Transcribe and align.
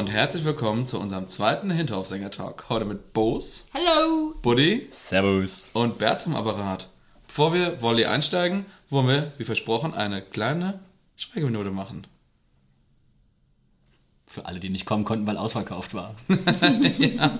Und 0.00 0.06
herzlich 0.06 0.46
willkommen 0.46 0.86
zu 0.86 0.98
unserem 0.98 1.28
zweiten 1.28 1.70
Hinterhofsänger-Talk. 1.70 2.70
Heute 2.70 2.86
mit 2.86 3.12
Bos, 3.12 3.68
Hallo! 3.74 4.32
Buddy 4.40 4.86
Servus. 4.90 5.72
und 5.74 5.98
Bert 5.98 6.22
zum 6.22 6.34
Apparat. 6.34 6.88
Bevor 7.26 7.52
wir 7.52 7.82
Volley 7.82 8.06
einsteigen, 8.06 8.64
wollen 8.88 9.08
wir, 9.08 9.32
wie 9.36 9.44
versprochen, 9.44 9.92
eine 9.92 10.22
kleine 10.22 10.80
Schweigeminute 11.16 11.70
machen. 11.70 12.06
Für 14.26 14.46
alle, 14.46 14.58
die 14.58 14.70
nicht 14.70 14.86
kommen 14.86 15.04
konnten, 15.04 15.26
weil 15.26 15.36
ausverkauft 15.36 15.92
war. 15.92 16.14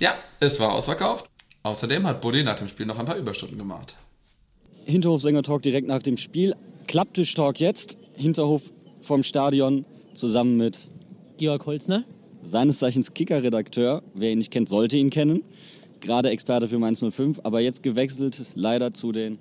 Ja, 0.00 0.14
es 0.38 0.60
war 0.60 0.74
ausverkauft. 0.74 1.30
Außerdem 1.62 2.06
hat 2.06 2.20
Buddy 2.20 2.42
nach 2.42 2.56
dem 2.56 2.68
Spiel 2.68 2.84
noch 2.84 2.98
ein 2.98 3.06
paar 3.06 3.16
Überstunden 3.16 3.56
gemacht. 3.56 3.96
Hinterhof-Sänger-Talk 4.84 5.62
direkt 5.62 5.88
nach 5.88 6.02
dem 6.02 6.18
Spiel. 6.18 6.54
Klapptisch-Talk 6.88 7.58
jetzt. 7.58 7.96
Hinterhof 8.16 8.70
vom 9.00 9.22
Stadion 9.22 9.86
zusammen 10.12 10.58
mit 10.58 10.91
Georg 11.42 11.66
Holzner. 11.66 12.04
seines 12.44 12.78
Zeichens 12.78 13.14
Kicker-Redakteur. 13.14 14.04
Wer 14.14 14.30
ihn 14.30 14.38
nicht 14.38 14.52
kennt, 14.52 14.68
sollte 14.68 14.96
ihn 14.96 15.10
kennen. 15.10 15.42
Gerade 16.00 16.30
Experte 16.30 16.68
für 16.68 16.78
Mainz 16.78 17.04
05, 17.04 17.40
aber 17.42 17.58
jetzt 17.60 17.82
gewechselt 17.82 18.52
leider 18.54 18.92
zu 18.92 19.10
den. 19.10 19.38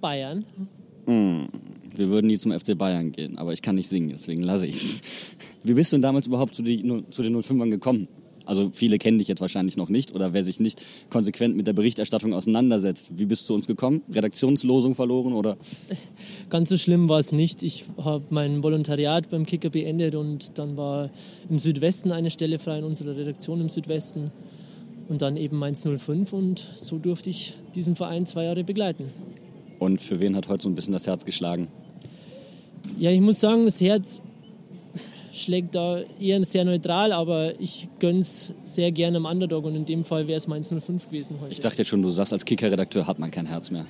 Bayern. 0.00 0.44
Wir 1.04 2.08
würden 2.08 2.28
nie 2.28 2.38
zum 2.38 2.52
FC 2.56 2.78
Bayern 2.78 3.10
gehen, 3.10 3.38
aber 3.38 3.52
ich 3.52 3.60
kann 3.60 3.74
nicht 3.74 3.88
singen, 3.88 4.10
deswegen 4.10 4.44
lasse 4.44 4.68
ich's. 4.68 5.02
Wie 5.64 5.72
bist 5.74 5.90
du 5.90 5.96
denn 5.96 6.02
damals 6.02 6.28
überhaupt 6.28 6.54
zu, 6.54 6.62
die, 6.62 6.84
zu 7.10 7.24
den 7.24 7.36
05ern 7.36 7.70
gekommen? 7.70 8.06
Also 8.46 8.70
viele 8.72 8.98
kennen 8.98 9.18
dich 9.18 9.28
jetzt 9.28 9.40
wahrscheinlich 9.40 9.76
noch 9.76 9.88
nicht 9.88 10.14
oder 10.14 10.32
wer 10.32 10.42
sich 10.42 10.60
nicht 10.60 10.80
konsequent 11.10 11.56
mit 11.56 11.66
der 11.66 11.72
Berichterstattung 11.72 12.32
auseinandersetzt. 12.32 13.18
Wie 13.18 13.26
bist 13.26 13.42
du 13.42 13.46
zu 13.46 13.54
uns 13.54 13.66
gekommen? 13.66 14.02
Redaktionslosung 14.12 14.94
verloren 14.94 15.32
oder? 15.32 15.56
Ganz 16.50 16.68
so 16.68 16.78
schlimm 16.78 17.08
war 17.08 17.18
es 17.18 17.32
nicht. 17.32 17.62
Ich 17.62 17.86
habe 17.98 18.24
mein 18.30 18.62
Volontariat 18.62 19.30
beim 19.30 19.44
Kicker 19.44 19.70
beendet 19.70 20.14
und 20.14 20.58
dann 20.58 20.76
war 20.76 21.10
im 21.50 21.58
Südwesten 21.58 22.12
eine 22.12 22.30
Stelle 22.30 22.58
frei 22.58 22.78
in 22.78 22.84
unserer 22.84 23.16
Redaktion 23.16 23.60
im 23.60 23.68
Südwesten. 23.68 24.30
Und 25.08 25.22
dann 25.22 25.36
eben 25.36 25.56
Mainz 25.56 25.86
05 25.86 26.32
und 26.32 26.58
so 26.58 26.98
durfte 26.98 27.30
ich 27.30 27.54
diesen 27.74 27.94
Verein 27.94 28.26
zwei 28.26 28.44
Jahre 28.44 28.64
begleiten. 28.64 29.04
Und 29.78 30.00
für 30.00 30.20
wen 30.20 30.34
hat 30.36 30.48
heute 30.48 30.64
so 30.64 30.68
ein 30.68 30.74
bisschen 30.74 30.94
das 30.94 31.06
Herz 31.06 31.24
geschlagen? 31.24 31.68
Ja, 32.98 33.10
ich 33.10 33.20
muss 33.20 33.40
sagen, 33.40 33.64
das 33.64 33.80
Herz 33.80 34.22
schlägt 35.36 35.74
da 35.74 36.00
eher 36.20 36.42
sehr 36.44 36.64
neutral, 36.64 37.12
aber 37.12 37.58
ich 37.60 37.88
gönn's 37.98 38.52
sehr 38.64 38.92
gerne 38.92 39.18
am 39.18 39.24
Underdog 39.24 39.64
und 39.64 39.74
in 39.74 39.86
dem 39.86 40.04
Fall 40.04 40.26
wäre 40.26 40.36
es 40.36 40.46
Mainz 40.46 40.68
05 40.68 41.06
gewesen 41.06 41.36
heute. 41.40 41.52
Ich 41.52 41.60
dachte 41.60 41.78
jetzt 41.78 41.88
schon, 41.88 42.02
du 42.02 42.10
sagst, 42.10 42.32
als 42.32 42.44
Kicker-Redakteur 42.44 43.06
hat 43.06 43.18
man 43.18 43.30
kein 43.30 43.46
Herz 43.46 43.70
mehr. 43.70 43.84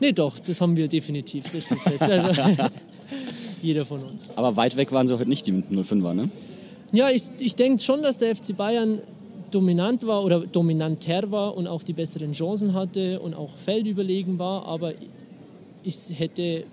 Nee, 0.00 0.12
doch, 0.12 0.38
das 0.38 0.60
haben 0.60 0.76
wir 0.76 0.88
definitiv. 0.88 1.44
Das 1.52 1.66
steht 1.66 1.78
fest. 1.78 2.02
Also, 2.02 2.42
jeder 3.62 3.84
von 3.84 4.02
uns. 4.02 4.30
Aber 4.36 4.56
weit 4.56 4.76
weg 4.76 4.92
waren 4.92 5.06
sie 5.06 5.18
heute 5.18 5.28
nicht, 5.28 5.46
die 5.46 5.52
05er, 5.52 6.14
ne? 6.14 6.30
Ja, 6.92 7.08
ich, 7.10 7.22
ich 7.38 7.56
denke 7.56 7.82
schon, 7.82 8.02
dass 8.02 8.18
der 8.18 8.36
FC 8.36 8.56
Bayern 8.56 9.00
dominant 9.50 10.06
war 10.06 10.24
oder 10.24 10.40
dominanter 10.40 11.30
war 11.30 11.56
und 11.56 11.66
auch 11.66 11.82
die 11.82 11.92
besseren 11.92 12.32
Chancen 12.32 12.74
hatte 12.74 13.20
und 13.20 13.34
auch 13.34 13.50
feldüberlegen 13.56 14.38
war. 14.38 14.66
Aber 14.66 14.92
ich 15.82 15.96
hätte 16.18 16.64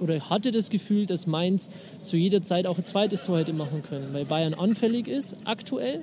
oder 0.00 0.30
hatte 0.30 0.50
das 0.50 0.70
Gefühl, 0.70 1.06
dass 1.06 1.26
Mainz 1.26 1.70
zu 2.02 2.16
jeder 2.16 2.42
Zeit 2.42 2.66
auch 2.66 2.78
ein 2.78 2.86
zweites 2.86 3.22
Tor 3.22 3.38
hätte 3.38 3.52
machen 3.52 3.82
können, 3.88 4.08
weil 4.12 4.24
Bayern 4.24 4.54
anfällig 4.54 5.08
ist 5.08 5.38
aktuell, 5.44 6.00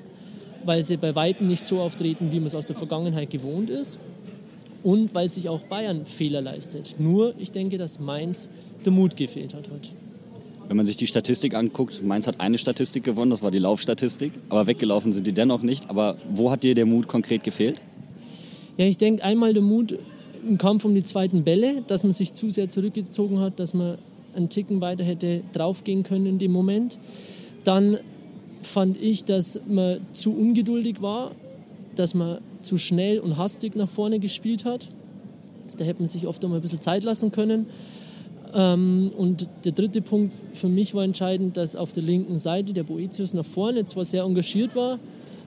weil 0.65 0.83
sie 0.83 0.97
bei 0.97 1.15
Weitem 1.15 1.47
nicht 1.47 1.65
so 1.65 1.79
auftreten, 1.79 2.31
wie 2.31 2.39
man 2.39 2.47
es 2.47 2.55
aus 2.55 2.67
der 2.67 2.75
Vergangenheit 2.75 3.29
gewohnt 3.29 3.69
ist 3.69 3.99
und 4.83 5.13
weil 5.13 5.29
sich 5.29 5.49
auch 5.49 5.63
Bayern 5.63 6.05
Fehler 6.05 6.41
leistet. 6.41 6.95
Nur, 6.99 7.33
ich 7.37 7.51
denke, 7.51 7.77
dass 7.77 7.99
Mainz 7.99 8.49
der 8.85 8.91
Mut 8.91 9.17
gefehlt 9.17 9.53
hat 9.53 9.65
heute. 9.71 9.89
Wenn 10.67 10.77
man 10.77 10.85
sich 10.85 10.95
die 10.95 11.07
Statistik 11.07 11.53
anguckt, 11.53 12.01
Mainz 12.01 12.27
hat 12.27 12.39
eine 12.39 12.57
Statistik 12.57 13.03
gewonnen, 13.03 13.29
das 13.29 13.43
war 13.43 13.51
die 13.51 13.59
Laufstatistik. 13.59 14.31
Aber 14.47 14.67
weggelaufen 14.67 15.11
sind 15.11 15.27
die 15.27 15.33
dennoch 15.33 15.63
nicht. 15.63 15.89
Aber 15.89 16.17
wo 16.33 16.49
hat 16.49 16.63
dir 16.63 16.75
der 16.75 16.85
Mut 16.85 17.09
konkret 17.09 17.43
gefehlt? 17.43 17.81
Ja, 18.77 18.85
ich 18.85 18.97
denke 18.97 19.21
einmal 19.23 19.53
der 19.53 19.63
Mut 19.63 19.99
im 20.47 20.57
Kampf 20.57 20.85
um 20.85 20.95
die 20.95 21.03
zweiten 21.03 21.43
Bälle, 21.43 21.83
dass 21.87 22.03
man 22.03 22.11
sich 22.11 22.33
zu 22.33 22.49
sehr 22.49 22.67
zurückgezogen 22.67 23.39
hat, 23.39 23.59
dass 23.59 23.73
man 23.73 23.97
einen 24.35 24.49
Ticken 24.49 24.81
weiter 24.81 25.03
hätte 25.03 25.41
draufgehen 25.53 26.03
können 26.03 26.25
in 26.25 26.37
dem 26.37 26.51
Moment. 26.51 26.97
Dann 27.63 27.97
fand 28.61 29.01
ich, 29.01 29.25
dass 29.25 29.61
man 29.67 29.99
zu 30.13 30.31
ungeduldig 30.31 31.01
war, 31.01 31.31
dass 31.95 32.13
man 32.13 32.39
zu 32.61 32.77
schnell 32.77 33.19
und 33.19 33.37
hastig 33.37 33.75
nach 33.75 33.89
vorne 33.89 34.19
gespielt 34.19 34.65
hat. 34.65 34.87
Da 35.77 35.85
hätte 35.85 35.99
man 35.99 36.07
sich 36.07 36.27
oft 36.27 36.43
auch 36.45 36.49
mal 36.49 36.55
ein 36.55 36.61
bisschen 36.61 36.81
Zeit 36.81 37.03
lassen 37.03 37.31
können. 37.31 37.65
Ähm, 38.53 39.11
und 39.17 39.47
der 39.65 39.71
dritte 39.71 40.01
Punkt 40.01 40.33
für 40.53 40.67
mich 40.67 40.93
war 40.93 41.03
entscheidend, 41.03 41.57
dass 41.57 41.75
auf 41.75 41.93
der 41.93 42.03
linken 42.03 42.39
Seite 42.39 42.73
der 42.73 42.83
Boetius 42.83 43.33
nach 43.33 43.45
vorne 43.45 43.85
zwar 43.85 44.05
sehr 44.05 44.23
engagiert 44.23 44.75
war, 44.75 44.99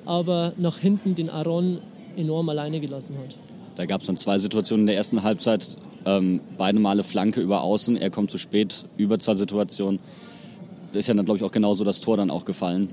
aber 0.07 0.53
nach 0.57 0.79
hinten 0.79 1.15
den 1.15 1.31
Aaron 1.31 1.79
enorm 2.17 2.49
alleine 2.49 2.81
gelassen 2.81 3.17
hat. 3.19 3.35
Da 3.77 3.87
gab 3.87 4.01
es 4.01 4.07
dann 4.07 4.17
zwei 4.17 4.39
Situationen 4.39 4.83
in 4.83 4.87
der 4.87 4.97
ersten 4.97 5.23
Halbzeit. 5.23 5.77
Ähm, 6.07 6.41
beide 6.59 6.79
Male 6.79 7.03
Flanke 7.03 7.41
über 7.41 7.63
Außen, 7.63 7.97
er 7.97 8.11
kommt 8.11 8.31
zu 8.31 8.39
spät, 8.39 8.85
Überzahlsituation. 8.97 9.99
Da 10.93 10.99
ist 10.99 11.09
ja 11.09 11.15
dann, 11.15 11.25
glaube 11.25 11.39
ich, 11.39 11.45
auch 11.45 11.51
genauso 11.51 11.83
das 11.83 12.01
Tor 12.01 12.17
dann 12.17 12.31
auch 12.31 12.45
gefallen. 12.45 12.89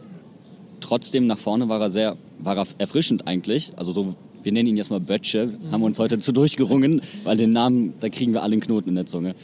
Trotzdem 0.79 1.27
nach 1.27 1.37
vorne 1.37 1.69
war 1.69 1.79
er 1.79 1.89
sehr, 1.89 2.17
war 2.39 2.57
er 2.57 2.65
erfrischend 2.79 3.27
eigentlich. 3.27 3.71
Also 3.75 3.91
so, 3.91 4.15
wir 4.43 4.51
nennen 4.51 4.69
ihn 4.69 4.77
jetzt 4.77 4.89
mal 4.89 4.99
Böttche, 4.99 5.47
haben 5.71 5.81
wir 5.81 5.85
uns 5.85 5.99
heute 5.99 6.17
zu 6.19 6.31
durchgerungen, 6.31 7.01
weil 7.23 7.37
den 7.37 7.51
Namen, 7.51 7.93
da 7.99 8.09
kriegen 8.09 8.33
wir 8.33 8.41
alle 8.41 8.53
einen 8.53 8.61
Knoten 8.61 8.89
in 8.89 8.95
der 8.95 9.05
Zunge. 9.05 9.35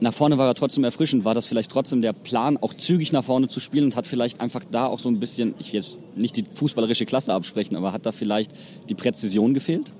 Nach 0.00 0.14
vorne 0.14 0.38
war 0.38 0.46
er 0.46 0.54
trotzdem 0.54 0.84
erfrischend. 0.84 1.24
War 1.24 1.34
das 1.34 1.46
vielleicht 1.46 1.72
trotzdem 1.72 2.02
der 2.02 2.12
Plan, 2.12 2.56
auch 2.56 2.72
zügig 2.72 3.12
nach 3.12 3.24
vorne 3.24 3.48
zu 3.48 3.58
spielen 3.58 3.86
und 3.86 3.96
hat 3.96 4.06
vielleicht 4.06 4.40
einfach 4.40 4.62
da 4.70 4.86
auch 4.86 5.00
so 5.00 5.08
ein 5.08 5.18
bisschen, 5.18 5.54
ich 5.58 5.72
will 5.72 5.80
jetzt 5.80 5.96
nicht 6.14 6.36
die 6.36 6.44
fußballerische 6.44 7.04
Klasse 7.04 7.34
absprechen, 7.34 7.76
aber 7.76 7.92
hat 7.92 8.06
da 8.06 8.12
vielleicht 8.12 8.52
die 8.88 8.94
Präzision 8.94 9.54
gefehlt? 9.54 9.92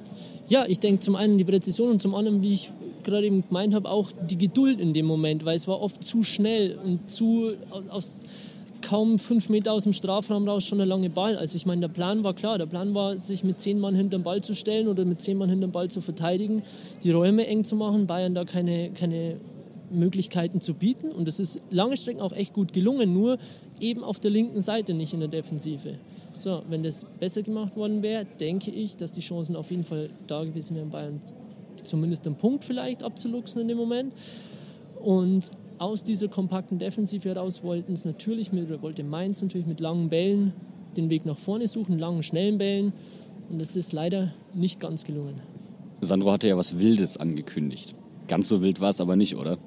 Ja, 0.48 0.64
ich 0.66 0.80
denke 0.80 1.00
zum 1.00 1.14
einen 1.14 1.36
die 1.36 1.44
Präzision 1.44 1.90
und 1.90 2.02
zum 2.02 2.14
anderen, 2.14 2.42
wie 2.42 2.54
ich 2.54 2.72
gerade 3.04 3.26
eben 3.26 3.46
gemeint 3.46 3.74
habe, 3.74 3.90
auch 3.90 4.10
die 4.28 4.38
Geduld 4.38 4.80
in 4.80 4.92
dem 4.92 5.06
Moment, 5.06 5.44
weil 5.44 5.56
es 5.56 5.68
war 5.68 5.80
oft 5.80 6.02
zu 6.02 6.22
schnell 6.22 6.78
und 6.84 7.10
zu 7.10 7.52
aus 7.90 8.24
kaum 8.80 9.18
fünf 9.18 9.48
Meter 9.48 9.72
aus 9.72 9.84
dem 9.84 9.92
Strafraum 9.92 10.48
raus 10.48 10.64
schon 10.64 10.80
ein 10.80 10.88
langer 10.88 11.10
Ball. 11.10 11.36
Also 11.36 11.56
ich 11.56 11.66
meine, 11.66 11.82
der 11.82 11.88
Plan 11.88 12.24
war 12.24 12.32
klar. 12.32 12.58
Der 12.58 12.66
Plan 12.66 12.94
war, 12.94 13.18
sich 13.18 13.44
mit 13.44 13.60
zehn 13.60 13.78
Mann 13.78 13.94
hinterm 13.94 14.22
Ball 14.22 14.42
zu 14.42 14.54
stellen 14.54 14.88
oder 14.88 15.04
mit 15.04 15.20
zehn 15.20 15.36
Mann 15.36 15.50
hinterm 15.50 15.72
Ball 15.72 15.90
zu 15.90 16.00
verteidigen, 16.00 16.62
die 17.02 17.10
Räume 17.10 17.46
eng 17.46 17.64
zu 17.64 17.76
machen, 17.76 18.06
Bayern 18.06 18.34
da 18.34 18.44
keine, 18.44 18.90
keine 18.90 19.36
Möglichkeiten 19.90 20.60
zu 20.60 20.74
bieten. 20.74 21.10
Und 21.10 21.28
das 21.28 21.40
ist 21.40 21.60
lange 21.70 21.96
Strecken 21.96 22.20
auch 22.20 22.32
echt 22.32 22.54
gut 22.54 22.72
gelungen, 22.72 23.12
nur 23.12 23.38
eben 23.80 24.02
auf 24.02 24.20
der 24.20 24.30
linken 24.30 24.62
Seite, 24.62 24.94
nicht 24.94 25.12
in 25.12 25.20
der 25.20 25.28
Defensive. 25.28 25.94
So, 26.38 26.62
wenn 26.68 26.82
das 26.82 27.04
besser 27.18 27.42
gemacht 27.42 27.76
worden 27.76 28.02
wäre, 28.02 28.24
denke 28.38 28.70
ich, 28.70 28.96
dass 28.96 29.12
die 29.12 29.20
Chancen 29.20 29.56
auf 29.56 29.70
jeden 29.70 29.84
Fall 29.84 30.08
da 30.26 30.44
gewesen 30.44 30.76
wären, 30.76 30.90
Bayern 30.90 31.20
zumindest 31.82 32.26
einen 32.26 32.36
Punkt 32.36 32.64
vielleicht 32.64 33.02
abzuluxen 33.02 33.60
in 33.60 33.68
dem 33.68 33.76
Moment. 33.76 34.12
Und 35.00 35.50
aus 35.78 36.02
dieser 36.02 36.28
kompakten 36.28 36.78
Defensive 36.78 37.28
heraus 37.28 37.62
wollten 37.62 37.92
es 37.92 38.04
natürlich 38.04 38.52
mit, 38.52 38.68
oder 38.68 38.82
wollte 38.82 39.04
Mainz 39.04 39.42
natürlich 39.42 39.66
mit 39.66 39.80
langen 39.80 40.08
Bällen 40.08 40.52
den 40.96 41.10
Weg 41.10 41.26
nach 41.26 41.38
vorne 41.38 41.68
suchen, 41.68 41.98
langen, 41.98 42.22
schnellen 42.22 42.58
Bällen. 42.58 42.92
Und 43.50 43.60
das 43.60 43.76
ist 43.76 43.92
leider 43.92 44.32
nicht 44.54 44.80
ganz 44.80 45.04
gelungen. 45.04 45.40
Sandro 46.00 46.32
hatte 46.32 46.48
ja 46.48 46.56
was 46.56 46.78
Wildes 46.78 47.16
angekündigt. 47.16 47.94
Ganz 48.28 48.48
so 48.48 48.62
wild 48.62 48.80
war 48.80 48.90
es 48.90 49.00
aber 49.00 49.16
nicht, 49.16 49.36
oder? 49.36 49.58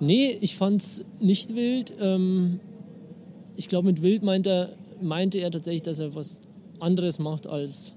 Nee, 0.00 0.36
ich 0.40 0.56
fand 0.56 0.80
es 0.80 1.04
nicht 1.20 1.54
wild. 1.54 1.92
Ähm, 2.00 2.60
ich 3.56 3.68
glaube, 3.68 3.86
mit 3.86 4.02
wild 4.02 4.22
meint 4.22 4.46
er, 4.46 4.70
meinte 5.00 5.38
er 5.38 5.50
tatsächlich, 5.50 5.82
dass 5.82 5.98
er 5.98 6.14
was 6.14 6.40
anderes 6.80 7.18
macht 7.18 7.46
als 7.46 7.94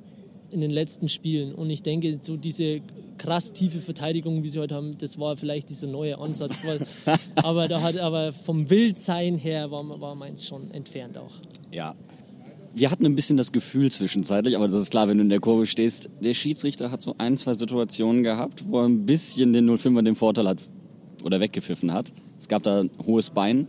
in 0.51 0.61
den 0.61 0.71
letzten 0.71 1.09
Spielen. 1.09 1.53
Und 1.53 1.69
ich 1.69 1.83
denke, 1.83 2.19
so 2.21 2.37
diese 2.37 2.81
krass 3.17 3.53
tiefe 3.53 3.79
Verteidigung, 3.79 4.43
wie 4.43 4.49
sie 4.49 4.59
heute 4.59 4.75
haben, 4.75 4.97
das 4.97 5.19
war 5.19 5.35
vielleicht 5.35 5.69
dieser 5.69 5.87
neue 5.87 6.17
Ansatz. 6.17 6.55
Aber, 7.35 7.67
da 7.67 7.81
hat, 7.81 7.97
aber 7.97 8.33
vom 8.33 8.69
Wildsein 8.69 9.37
her 9.37 9.69
war, 9.71 9.83
war 10.01 10.15
meins 10.15 10.47
schon 10.47 10.71
entfernt 10.71 11.17
auch. 11.17 11.31
Ja. 11.71 11.93
Wir 12.73 12.91
hatten 12.91 13.05
ein 13.05 13.15
bisschen 13.15 13.35
das 13.35 13.51
Gefühl 13.51 13.91
zwischenzeitlich, 13.91 14.55
aber 14.55 14.67
das 14.67 14.79
ist 14.79 14.91
klar, 14.91 15.07
wenn 15.07 15.17
du 15.17 15.23
in 15.23 15.29
der 15.29 15.39
Kurve 15.39 15.65
stehst. 15.65 16.07
Der 16.21 16.35
Schiedsrichter 16.35 16.91
hat 16.91 17.01
so 17.01 17.15
ein, 17.17 17.35
zwei 17.35 17.55
Situationen 17.55 18.23
gehabt, 18.23 18.63
wo 18.67 18.79
er 18.79 18.85
ein 18.85 19.07
bisschen 19.07 19.53
den 19.53 19.67
05er 19.67 20.03
den 20.03 20.15
Vorteil 20.15 20.47
hat 20.47 20.59
oder 21.23 21.39
weggepfiffen 21.39 21.91
hat. 21.91 22.13
Es 22.39 22.47
gab 22.47 22.61
da 22.63 22.81
ein 22.81 22.91
hohes 23.05 23.31
Bein. 23.31 23.67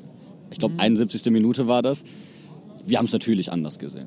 Ich 0.50 0.58
glaube, 0.58 0.78
71. 0.78 1.32
Minute 1.32 1.66
war 1.66 1.80
das. 1.80 2.04
Wir 2.86 2.98
haben 2.98 3.06
es 3.06 3.12
natürlich 3.12 3.52
anders 3.52 3.78
gesehen. 3.78 4.06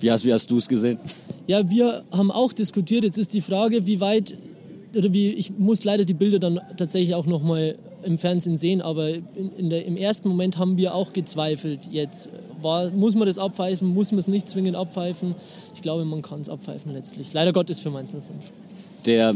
Wie 0.00 0.10
hast, 0.10 0.24
wie 0.24 0.32
hast 0.32 0.50
du 0.50 0.56
es 0.56 0.68
gesehen? 0.68 0.98
Ja, 1.46 1.68
wir 1.68 2.04
haben 2.12 2.30
auch 2.30 2.52
diskutiert. 2.52 3.04
Jetzt 3.04 3.18
ist 3.18 3.34
die 3.34 3.40
Frage, 3.40 3.86
wie 3.86 4.00
weit, 4.00 4.34
oder 4.94 5.12
wie, 5.12 5.30
ich 5.30 5.58
muss 5.58 5.84
leider 5.84 6.04
die 6.04 6.14
Bilder 6.14 6.38
dann 6.38 6.60
tatsächlich 6.76 7.14
auch 7.14 7.26
nochmal 7.26 7.76
im 8.04 8.18
Fernsehen 8.18 8.56
sehen, 8.56 8.80
aber 8.80 9.10
in, 9.10 9.22
in 9.58 9.70
der, 9.70 9.84
im 9.84 9.96
ersten 9.96 10.28
Moment 10.28 10.58
haben 10.58 10.76
wir 10.76 10.94
auch 10.94 11.12
gezweifelt. 11.12 11.88
Jetzt 11.90 12.30
war, 12.62 12.90
muss 12.90 13.14
man 13.14 13.26
das 13.26 13.38
abpfeifen, 13.38 13.88
muss 13.88 14.12
man 14.12 14.20
es 14.20 14.28
nicht 14.28 14.48
zwingend 14.48 14.76
abpfeifen. 14.76 15.34
Ich 15.74 15.82
glaube, 15.82 16.04
man 16.04 16.22
kann 16.22 16.40
es 16.40 16.48
abpfeifen 16.48 16.92
letztlich. 16.92 17.32
Leider 17.32 17.52
Gottes 17.52 17.80
für 17.80 17.90
Mainz 17.90 18.12
05. 18.12 18.22
Der, 19.06 19.34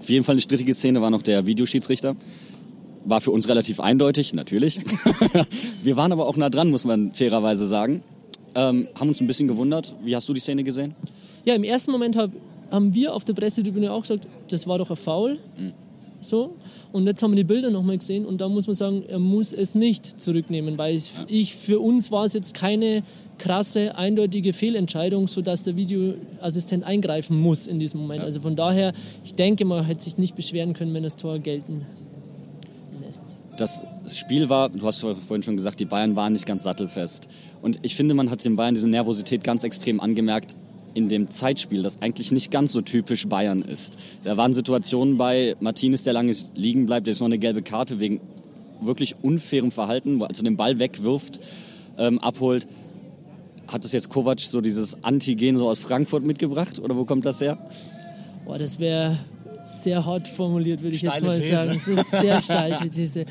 auf 0.00 0.08
jeden 0.08 0.24
Fall 0.24 0.34
eine 0.34 0.40
strittige 0.40 0.74
Szene 0.74 1.02
war 1.02 1.10
noch 1.10 1.22
der 1.22 1.46
Videoschiedsrichter. 1.46 2.16
War 3.04 3.20
für 3.20 3.30
uns 3.30 3.48
relativ 3.48 3.80
eindeutig, 3.80 4.34
natürlich. 4.34 4.80
Wir 5.82 5.96
waren 5.96 6.12
aber 6.12 6.26
auch 6.26 6.36
nah 6.36 6.50
dran, 6.50 6.70
muss 6.70 6.84
man 6.84 7.12
fairerweise 7.12 7.66
sagen. 7.66 8.02
Ähm, 8.58 8.88
haben 8.98 9.08
uns 9.08 9.20
ein 9.20 9.28
bisschen 9.28 9.46
gewundert. 9.46 9.94
Wie 10.02 10.16
hast 10.16 10.28
du 10.28 10.34
die 10.34 10.40
Szene 10.40 10.64
gesehen? 10.64 10.92
Ja, 11.44 11.54
im 11.54 11.62
ersten 11.62 11.92
Moment 11.92 12.16
hab, 12.16 12.30
haben 12.72 12.92
wir 12.92 13.14
auf 13.14 13.24
der 13.24 13.34
Pressetribüne 13.34 13.92
auch 13.92 14.02
gesagt, 14.02 14.26
das 14.48 14.66
war 14.66 14.78
doch 14.78 14.90
ein 14.90 14.96
Foul. 14.96 15.38
So. 16.20 16.56
Und 16.92 17.06
jetzt 17.06 17.22
haben 17.22 17.30
wir 17.30 17.36
die 17.36 17.44
Bilder 17.44 17.70
nochmal 17.70 17.98
gesehen 17.98 18.26
und 18.26 18.40
da 18.40 18.48
muss 18.48 18.66
man 18.66 18.74
sagen, 18.74 19.04
er 19.06 19.20
muss 19.20 19.52
es 19.52 19.76
nicht 19.76 20.20
zurücknehmen, 20.20 20.76
weil 20.76 20.96
ich, 20.96 21.12
ich 21.28 21.54
für 21.54 21.78
uns 21.78 22.10
war 22.10 22.24
es 22.24 22.32
jetzt 22.32 22.54
keine 22.54 23.04
krasse, 23.38 23.96
eindeutige 23.96 24.52
Fehlentscheidung, 24.52 25.28
sodass 25.28 25.62
der 25.62 25.76
Videoassistent 25.76 26.82
eingreifen 26.82 27.38
muss 27.38 27.68
in 27.68 27.78
diesem 27.78 28.00
Moment. 28.00 28.24
Also 28.24 28.40
von 28.40 28.56
daher, 28.56 28.92
ich 29.24 29.36
denke, 29.36 29.64
man 29.66 29.84
hätte 29.84 30.02
sich 30.02 30.18
nicht 30.18 30.34
beschweren 30.34 30.72
können, 30.72 30.92
wenn 30.94 31.04
das 31.04 31.16
Tor 31.16 31.38
gelten 31.38 31.86
lässt. 33.06 33.36
Das 33.56 33.84
Spiel 34.16 34.48
war, 34.48 34.68
du 34.68 34.86
hast 34.86 35.00
vorhin 35.00 35.42
schon 35.42 35.56
gesagt, 35.56 35.80
die 35.80 35.84
Bayern 35.84 36.16
waren 36.16 36.32
nicht 36.32 36.46
ganz 36.46 36.62
sattelfest. 36.62 37.28
Und 37.60 37.80
ich 37.82 37.96
finde, 37.96 38.14
man 38.14 38.30
hat 38.30 38.44
den 38.44 38.56
Bayern 38.56 38.74
diese 38.74 38.88
Nervosität 38.88 39.44
ganz 39.44 39.64
extrem 39.64 40.00
angemerkt 40.00 40.54
in 40.94 41.08
dem 41.08 41.30
Zeitspiel, 41.30 41.82
das 41.82 42.00
eigentlich 42.00 42.32
nicht 42.32 42.50
ganz 42.50 42.72
so 42.72 42.80
typisch 42.80 43.28
Bayern 43.28 43.62
ist. 43.62 43.98
Da 44.24 44.36
waren 44.36 44.54
Situationen 44.54 45.16
bei 45.16 45.56
Martinez, 45.60 46.02
der 46.02 46.12
lange 46.12 46.34
liegen 46.54 46.86
bleibt, 46.86 47.06
der 47.06 47.12
ist 47.12 47.20
noch 47.20 47.26
eine 47.26 47.38
gelbe 47.38 47.62
Karte 47.62 48.00
wegen 48.00 48.20
wirklich 48.80 49.16
unfairem 49.22 49.70
Verhalten, 49.70 50.22
also 50.22 50.42
den 50.42 50.56
Ball 50.56 50.78
wegwirft, 50.78 51.40
ähm, 51.98 52.18
abholt. 52.20 52.66
Hat 53.66 53.84
das 53.84 53.92
jetzt 53.92 54.08
Kovac 54.08 54.40
so 54.40 54.60
dieses 54.60 55.04
Antigen 55.04 55.56
so 55.56 55.68
aus 55.68 55.80
Frankfurt 55.80 56.24
mitgebracht 56.24 56.78
oder 56.78 56.96
wo 56.96 57.04
kommt 57.04 57.26
das 57.26 57.40
her? 57.40 57.58
Boah, 58.46 58.58
das 58.58 58.78
wäre 58.78 59.18
sehr 59.68 60.04
hart 60.04 60.26
formuliert, 60.28 60.82
würde 60.82 60.96
ich 60.96 61.02
jetzt 61.02 61.18
Steile 61.18 61.26
mal 61.26 61.36
These. 61.36 61.52
sagen. 61.52 61.72
Das 61.72 61.88
ist 61.88 62.10
sehr 62.10 62.40
steil, 62.40 62.76
die 62.82 62.90
These. 62.90 63.24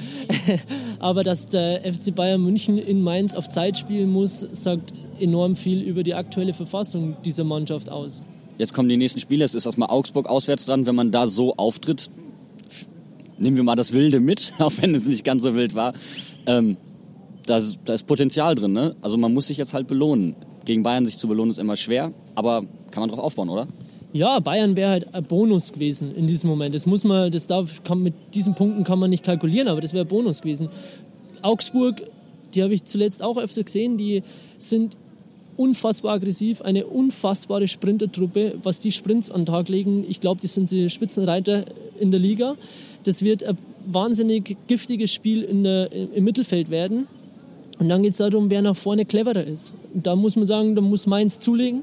Aber 1.00 1.24
dass 1.24 1.48
der 1.48 1.82
FC 1.82 2.14
Bayern 2.14 2.42
München 2.42 2.78
in 2.78 3.02
Mainz 3.02 3.34
auf 3.34 3.50
Zeit 3.50 3.78
spielen 3.78 4.12
muss, 4.12 4.46
sagt 4.52 4.94
enorm 5.20 5.56
viel 5.56 5.82
über 5.82 6.04
die 6.04 6.14
aktuelle 6.14 6.54
Verfassung 6.54 7.18
dieser 7.26 7.44
Mannschaft 7.44 7.90
aus. 7.90 8.22
Jetzt 8.58 8.74
kommen 8.74 8.90
die 8.90 8.98
nächsten 8.98 9.20
Spiele, 9.20 9.46
es 9.46 9.56
ist 9.56 9.66
erstmal 9.66 9.90
Augsburg 9.90 10.28
auswärts 10.28 10.66
dran. 10.66 10.86
Wenn 10.86 10.96
man 10.96 11.12
da 11.12 11.28
so 11.28 11.56
auftritt, 11.56 12.10
nehmen 13.38 13.58
wir 13.58 13.64
mal 13.64 13.76
das 13.76 13.94
Wilde 13.94 14.20
mit, 14.20 14.54
auch 14.60 14.74
wenn 14.78 14.96
es 14.96 15.06
nicht 15.06 15.24
ganz 15.24 15.44
so 15.44 15.56
wild 15.56 15.76
war. 15.76 15.94
Ähm, 16.46 16.78
da, 17.46 17.58
ist, 17.58 17.82
da 17.86 17.94
ist 17.94 18.08
Potenzial 18.08 18.56
drin. 18.56 18.74
Ne? 18.74 18.96
Also 19.02 19.18
man 19.18 19.34
muss 19.34 19.48
sich 19.48 19.58
jetzt 19.58 19.74
halt 19.74 19.88
belohnen. 19.88 20.36
Gegen 20.66 20.84
Bayern 20.84 21.06
sich 21.06 21.18
zu 21.18 21.28
belohnen 21.28 21.52
ist 21.52 21.60
immer 21.60 21.78
schwer, 21.78 22.12
aber 22.36 22.64
kann 22.92 23.02
man 23.02 23.10
drauf 23.10 23.20
aufbauen, 23.20 23.50
oder? 23.50 23.68
Ja, 24.14 24.40
Bayern 24.40 24.76
wäre 24.76 24.92
halt 24.92 25.14
ein 25.14 25.24
Bonus 25.26 25.74
gewesen 25.74 26.16
in 26.16 26.28
diesem 26.28 26.50
Moment. 26.50 26.74
Das 26.74 26.86
muss 26.86 27.04
man, 27.04 27.32
das 27.32 27.48
darf, 27.48 27.84
kann, 27.84 28.02
mit 28.02 28.14
diesen 28.34 28.56
Punkten 28.56 28.84
kann 28.84 29.00
man 29.00 29.10
nicht 29.10 29.24
kalkulieren, 29.24 29.68
aber 29.68 29.82
das 29.82 29.94
wäre 29.94 30.06
ein 30.06 30.10
Bonus 30.10 30.42
gewesen. 30.42 30.70
Augsburg, 31.42 32.02
die 32.54 32.64
habe 32.64 32.74
ich 32.74 32.84
zuletzt 32.86 33.22
auch 33.22 33.38
öfter 33.38 33.64
gesehen, 33.64 33.98
die 33.98 34.24
sind 34.58 34.96
unfassbar 35.58 36.14
aggressiv, 36.14 36.62
eine 36.62 36.86
unfassbare 36.86 37.68
Sprintertruppe, 37.68 38.54
was 38.64 38.80
die 38.80 38.92
Sprints 38.92 39.30
an 39.30 39.42
den 39.42 39.48
Tag 39.48 39.70
legen. 39.70 40.06
Ich 40.08 40.22
glaube, 40.22 40.40
das 40.42 40.54
sind 40.54 40.72
die 40.72 40.90
Spitzenreiter 40.90 41.66
in 42.00 42.12
der 42.12 42.20
Liga. 42.20 42.56
Das 43.04 43.24
wird 43.24 43.44
ein 43.44 43.58
wahnsinnig 43.86 44.56
giftiges 44.68 45.12
Spiel 45.12 45.44
in 45.44 45.64
der, 45.64 45.92
im 45.92 46.24
Mittelfeld 46.24 46.70
werden. 46.70 47.08
Und 47.80 47.90
dann 47.90 48.02
geht 48.02 48.12
es 48.12 48.18
darum, 48.18 48.50
wer 48.50 48.62
nach 48.62 48.76
vorne 48.76 49.06
cleverer 49.06 49.44
ist. 49.44 49.76
Und 49.94 50.08
da 50.08 50.16
muss 50.16 50.36
man 50.36 50.46
sagen, 50.46 50.76
da 50.76 50.82
muss 50.82 51.06
Mainz 51.06 51.40
zulegen. 51.40 51.82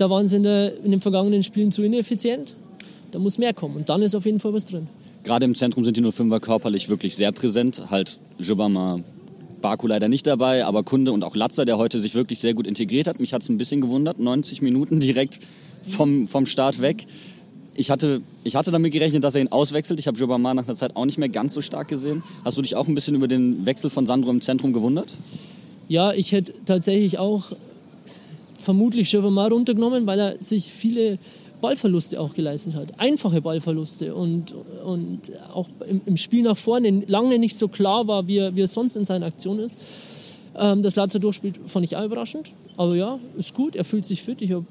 Da 0.00 0.08
waren 0.08 0.26
sie 0.26 0.36
in, 0.36 0.44
der, 0.44 0.72
in 0.82 0.92
den 0.92 1.00
vergangenen 1.02 1.42
Spielen 1.42 1.70
zu 1.70 1.82
ineffizient. 1.82 2.54
Da 3.12 3.18
muss 3.18 3.36
mehr 3.36 3.52
kommen. 3.52 3.76
Und 3.76 3.90
dann 3.90 4.00
ist 4.00 4.14
auf 4.14 4.24
jeden 4.24 4.40
Fall 4.40 4.54
was 4.54 4.64
drin. 4.64 4.86
Gerade 5.24 5.44
im 5.44 5.54
Zentrum 5.54 5.84
sind 5.84 5.98
die 5.98 6.02
05er 6.02 6.40
körperlich 6.40 6.88
wirklich 6.88 7.14
sehr 7.14 7.32
präsent. 7.32 7.90
Halt 7.90 8.18
Jobama, 8.38 9.00
Baku 9.60 9.86
leider 9.86 10.08
nicht 10.08 10.26
dabei, 10.26 10.64
aber 10.64 10.84
Kunde 10.84 11.12
und 11.12 11.22
auch 11.22 11.36
Latzer, 11.36 11.66
der 11.66 11.76
heute 11.76 12.00
sich 12.00 12.14
wirklich 12.14 12.38
sehr 12.38 12.54
gut 12.54 12.66
integriert 12.66 13.08
hat. 13.08 13.20
Mich 13.20 13.34
hat 13.34 13.42
es 13.42 13.50
ein 13.50 13.58
bisschen 13.58 13.82
gewundert, 13.82 14.18
90 14.18 14.62
Minuten 14.62 15.00
direkt 15.00 15.40
vom, 15.82 16.26
vom 16.26 16.46
Start 16.46 16.80
weg. 16.80 17.04
Ich 17.74 17.90
hatte, 17.90 18.22
ich 18.44 18.56
hatte 18.56 18.70
damit 18.70 18.94
gerechnet, 18.94 19.22
dass 19.22 19.34
er 19.34 19.42
ihn 19.42 19.52
auswechselt. 19.52 20.00
Ich 20.00 20.06
habe 20.06 20.18
Jobama 20.18 20.54
nach 20.54 20.64
einer 20.64 20.76
Zeit 20.76 20.96
auch 20.96 21.04
nicht 21.04 21.18
mehr 21.18 21.28
ganz 21.28 21.52
so 21.52 21.60
stark 21.60 21.88
gesehen. 21.88 22.22
Hast 22.42 22.56
du 22.56 22.62
dich 22.62 22.74
auch 22.74 22.88
ein 22.88 22.94
bisschen 22.94 23.16
über 23.16 23.28
den 23.28 23.66
Wechsel 23.66 23.90
von 23.90 24.06
Sandro 24.06 24.30
im 24.30 24.40
Zentrum 24.40 24.72
gewundert? 24.72 25.08
Ja, 25.88 26.14
ich 26.14 26.32
hätte 26.32 26.54
tatsächlich 26.64 27.18
auch 27.18 27.52
vermutlich 28.60 29.08
Chevrolet 29.08 29.50
runtergenommen, 29.50 30.06
weil 30.06 30.20
er 30.20 30.42
sich 30.42 30.72
viele 30.72 31.18
Ballverluste 31.60 32.20
auch 32.20 32.34
geleistet 32.34 32.74
hat. 32.74 32.88
Einfache 32.98 33.40
Ballverluste 33.40 34.14
und, 34.14 34.54
und 34.84 35.30
auch 35.52 35.68
im, 35.88 36.00
im 36.06 36.16
Spiel 36.16 36.42
nach 36.42 36.56
vorne 36.56 37.02
lange 37.06 37.38
nicht 37.38 37.56
so 37.56 37.68
klar 37.68 38.06
war, 38.06 38.26
wie 38.26 38.38
er, 38.38 38.54
wie 38.54 38.62
er 38.62 38.68
sonst 38.68 38.96
in 38.96 39.04
seinen 39.04 39.24
Aktionen 39.24 39.60
ist. 39.60 39.78
Ähm, 40.56 40.82
dass 40.82 40.96
Lazar 40.96 41.20
durchspielt, 41.20 41.60
fand 41.66 41.84
ich 41.84 41.96
auch 41.96 42.04
überraschend. 42.04 42.50
Aber 42.76 42.96
ja, 42.96 43.18
ist 43.36 43.54
gut, 43.54 43.76
er 43.76 43.84
fühlt 43.84 44.06
sich 44.06 44.22
fit. 44.22 44.42
Ich 44.42 44.52
habe 44.52 44.64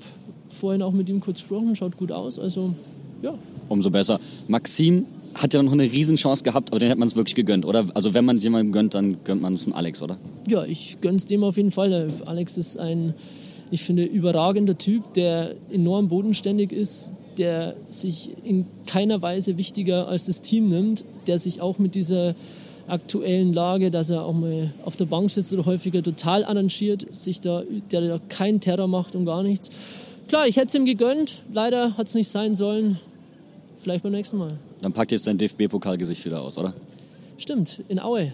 vorhin 0.50 0.81
auch 0.81 0.91
mit 0.91 1.09
ihm 1.09 1.19
kurz 1.19 1.39
gesprochen, 1.39 1.75
schaut 1.75 1.97
gut 1.97 2.12
aus. 2.12 2.39
Also 2.39 2.74
ja, 3.21 3.33
Umso 3.69 3.91
besser. 3.91 4.19
Maxim 4.47 5.06
hat 5.36 5.53
ja 5.53 5.62
noch 5.62 5.71
eine 5.71 5.83
Riesenchance 5.83 6.44
gehabt, 6.44 6.71
aber 6.71 6.80
den 6.80 6.89
hätte 6.89 7.00
man 7.00 7.07
es 7.07 7.15
wirklich 7.15 7.36
gegönnt, 7.36 7.65
oder? 7.65 7.86
Also 7.94 8.15
wenn 8.15 8.25
man 8.25 8.38
es 8.38 8.44
jemandem 8.44 8.71
gönnt, 8.71 8.95
dann 8.95 9.24
gönnt 9.24 9.41
man 9.41 9.53
es 9.53 9.65
dem 9.65 9.74
Alex, 9.74 10.01
oder? 10.01 10.18
Ja, 10.47 10.65
ich 10.65 11.00
gönn's 11.01 11.27
dem 11.27 11.44
auf 11.44 11.56
jeden 11.56 11.71
Fall. 11.71 12.09
Alex 12.25 12.57
ist 12.57 12.80
ein, 12.80 13.13
ich 13.71 13.83
finde, 13.83 14.04
überragender 14.04 14.77
Typ, 14.77 15.13
der 15.13 15.56
enorm 15.71 16.10
bodenständig 16.10 16.71
ist, 16.71 17.13
der 17.38 17.75
sich 17.89 18.31
in 18.44 18.66
keiner 18.88 19.21
Weise 19.21 19.57
wichtiger 19.57 20.07
als 20.07 20.25
das 20.25 20.41
Team 20.41 20.70
nimmt, 20.70 21.03
der 21.27 21.39
sich 21.39 21.62
auch 21.62 21.77
mit 21.77 21.96
dieser 21.96 22.36
aktuellen 22.88 23.53
Lage, 23.53 23.91
dass 23.91 24.10
er 24.10 24.25
auch 24.25 24.34
mal 24.34 24.74
auf 24.84 24.96
der 24.96 25.05
Bank 25.05 25.29
sitzt 25.29 25.53
oder 25.53 25.65
häufiger 25.65 26.01
total 26.01 26.43
arrangiert, 26.43 27.13
sich 27.13 27.41
da, 27.41 27.63
der 27.91 28.01
da 28.01 28.20
keinen 28.29 28.60
Terror 28.60 28.88
macht 28.88 29.15
und 29.15 29.25
gar 29.25 29.43
nichts. 29.43 29.70
Klar, 30.27 30.48
ich 30.48 30.58
hätte 30.58 30.70
es 30.70 30.75
ihm 30.75 30.86
gegönnt, 30.86 31.43
leider 31.53 31.96
hat 31.98 32.08
es 32.08 32.15
nicht 32.15 32.29
sein 32.29 32.55
sollen. 32.55 33.00
Vielleicht 33.77 34.03
beim 34.03 34.12
nächsten 34.12 34.38
Mal. 34.38 34.58
Dann 34.82 34.91
packt 34.91 35.12
jetzt 35.12 35.24
sein 35.24 35.38
DFB-Pokalgesicht 35.38 36.25
wieder 36.25 36.41
aus, 36.41 36.58
oder? 36.58 36.74
Stimmt, 37.38 37.82
in 37.88 38.00
Aue 38.00 38.34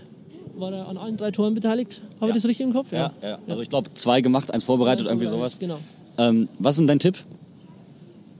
war 0.58 0.72
er 0.74 0.88
an 0.88 0.98
allen 0.98 1.18
drei 1.18 1.32
Toren 1.32 1.54
beteiligt. 1.56 2.02
Habe 2.20 2.32
ich 2.32 2.36
das 2.36 2.46
richtig 2.46 2.66
im 2.66 2.74
Kopf? 2.74 2.92
ja. 2.92 3.12
Also 3.48 3.62
ich 3.62 3.70
glaube, 3.70 3.94
zwei 3.94 4.22
gemacht, 4.22 4.52
eins 4.54 4.64
vorbereitet, 4.64 5.06
Ja, 5.08 5.12
irgendwie 5.12 5.28
sowas. 5.28 5.60
Genau. 5.60 5.78
Ähm, 6.18 6.48
was 6.60 6.76
ist 6.76 6.80
denn 6.80 6.88
dein 6.88 7.00
Tipp? 7.00 7.16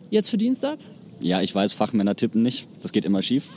Jetzt 0.10 0.30
für 0.30 0.38
Dienstag? 0.38 0.80
Ja, 1.20 1.42
ich 1.42 1.54
weiß, 1.54 1.74
Fachmänner 1.74 2.16
tippen 2.16 2.42
nicht. 2.44 2.68
Das 2.84 2.92
geht 2.92 3.06
immer 3.06 3.22
schief. 3.22 3.50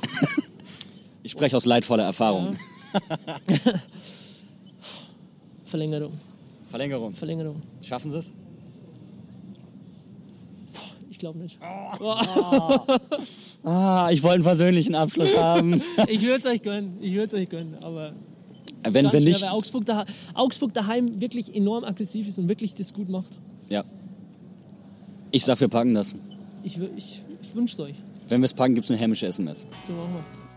ich 1.22 1.32
spreche 1.32 1.56
aus 1.56 1.66
leidvoller 1.66 2.04
Erfahrung. 2.04 2.56
Verlängerung. 5.64 6.12
Verlängerung. 6.70 7.14
Verlängerung. 7.14 7.62
Schaffen 7.82 8.10
Sie 8.10 8.18
es? 8.18 8.32
Ich 11.10 11.18
glaube 11.18 11.38
nicht. 11.38 11.58
Ah, 13.64 14.08
ich 14.12 14.22
wollte 14.22 14.34
einen 14.36 14.42
versöhnlichen 14.44 14.94
Abschluss 14.94 15.36
haben. 15.36 15.82
Ich 16.06 16.22
würde 16.22 16.38
es 16.38 16.46
euch 16.46 16.62
gönnen. 16.62 16.96
Ich 17.02 17.12
würde 17.14 17.26
es 17.26 17.34
euch 17.34 17.48
gönnen. 17.50 17.74
Aber 17.82 18.12
Wenn 18.82 19.04
ganz 19.04 19.12
wir 19.12 19.20
schwer, 19.20 19.30
nicht. 19.30 19.42
weil 19.42 19.50
Augsburg, 19.50 19.86
daheim, 19.86 20.06
Augsburg 20.34 20.72
daheim 20.74 21.20
wirklich 21.20 21.54
enorm 21.54 21.84
aggressiv 21.84 22.28
ist 22.28 22.38
und 22.38 22.48
wirklich 22.48 22.74
das 22.74 22.94
gut 22.94 23.08
macht. 23.08 23.38
Ja. 23.68 23.84
Ich 25.30 25.44
sag, 25.44 25.60
wir 25.60 25.68
packen 25.68 25.94
das. 25.94 26.14
Ich, 26.62 26.78
ich, 26.96 27.22
ich 27.42 27.54
wünsche 27.54 27.74
es 27.74 27.80
euch. 27.80 27.96
Wenn 28.28 28.40
wir 28.40 28.46
es 28.46 28.54
packen, 28.54 28.74
gibt 28.74 28.84
es 28.84 28.90
eine 28.90 29.00
hämische 29.00 29.26
SMS. 29.26 29.66
So 29.78 29.92
machen 29.92 30.14
wir. 30.14 30.48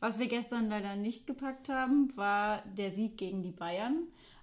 Was 0.00 0.18
wir 0.18 0.26
gestern 0.26 0.68
leider 0.68 0.96
nicht 0.96 1.28
gepackt 1.28 1.68
haben, 1.68 2.12
war 2.16 2.62
der 2.76 2.92
Sieg 2.92 3.16
gegen 3.16 3.42
die 3.44 3.52
Bayern. 3.52 3.98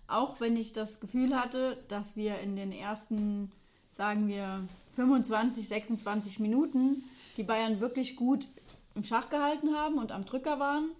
Auch 0.08 0.40
wenn 0.40 0.56
ich 0.56 0.72
das 0.72 1.02
Gefühl 1.02 1.36
hatte, 1.36 1.78
dass 1.90 2.16
wir 2.16 2.40
in 2.40 2.56
den 2.56 2.72
ersten, 2.72 3.52
sagen 3.90 4.30
wir, 4.30 4.64
25, 4.92 5.68
26 5.68 6.40
Minuten 6.40 7.04
die 7.36 7.44
Bayern 7.44 7.82
wirklich 7.82 8.16
gut 8.16 8.48
im 8.96 9.04
Schach 9.04 9.30
gehalten 9.30 9.76
haben 9.76 9.98
und 9.98 10.12
am 10.12 10.26
Drücker 10.26 10.60
waren, 10.60 10.92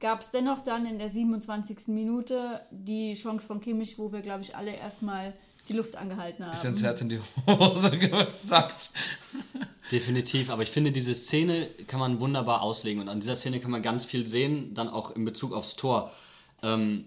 gab 0.00 0.20
es 0.20 0.30
dennoch 0.30 0.62
dann 0.62 0.86
in 0.86 0.98
der 0.98 1.10
27. 1.10 1.88
Minute 1.88 2.60
die 2.70 3.14
Chance 3.14 3.46
von 3.46 3.60
Kimmich, 3.60 3.98
wo 3.98 4.12
wir, 4.12 4.20
glaube 4.20 4.42
ich, 4.42 4.54
alle 4.56 4.72
erstmal 4.72 5.34
die 5.68 5.74
Luft 5.74 5.96
angehalten 5.96 6.44
haben. 6.44 6.52
Bisschen 6.52 6.70
ins 6.70 6.82
Herz 6.82 7.00
in 7.00 7.08
die 7.08 7.20
Hose 7.46 7.98
gesagt. 7.98 8.90
Definitiv, 9.90 10.50
aber 10.50 10.62
ich 10.62 10.70
finde, 10.70 10.92
diese 10.92 11.14
Szene 11.14 11.66
kann 11.86 12.00
man 12.00 12.20
wunderbar 12.20 12.62
auslegen 12.62 13.00
und 13.00 13.08
an 13.08 13.20
dieser 13.20 13.36
Szene 13.36 13.60
kann 13.60 13.70
man 13.70 13.82
ganz 13.82 14.04
viel 14.04 14.26
sehen, 14.26 14.74
dann 14.74 14.88
auch 14.88 15.10
in 15.10 15.24
Bezug 15.24 15.52
aufs 15.52 15.76
Tor. 15.76 16.12
Ähm, 16.62 17.04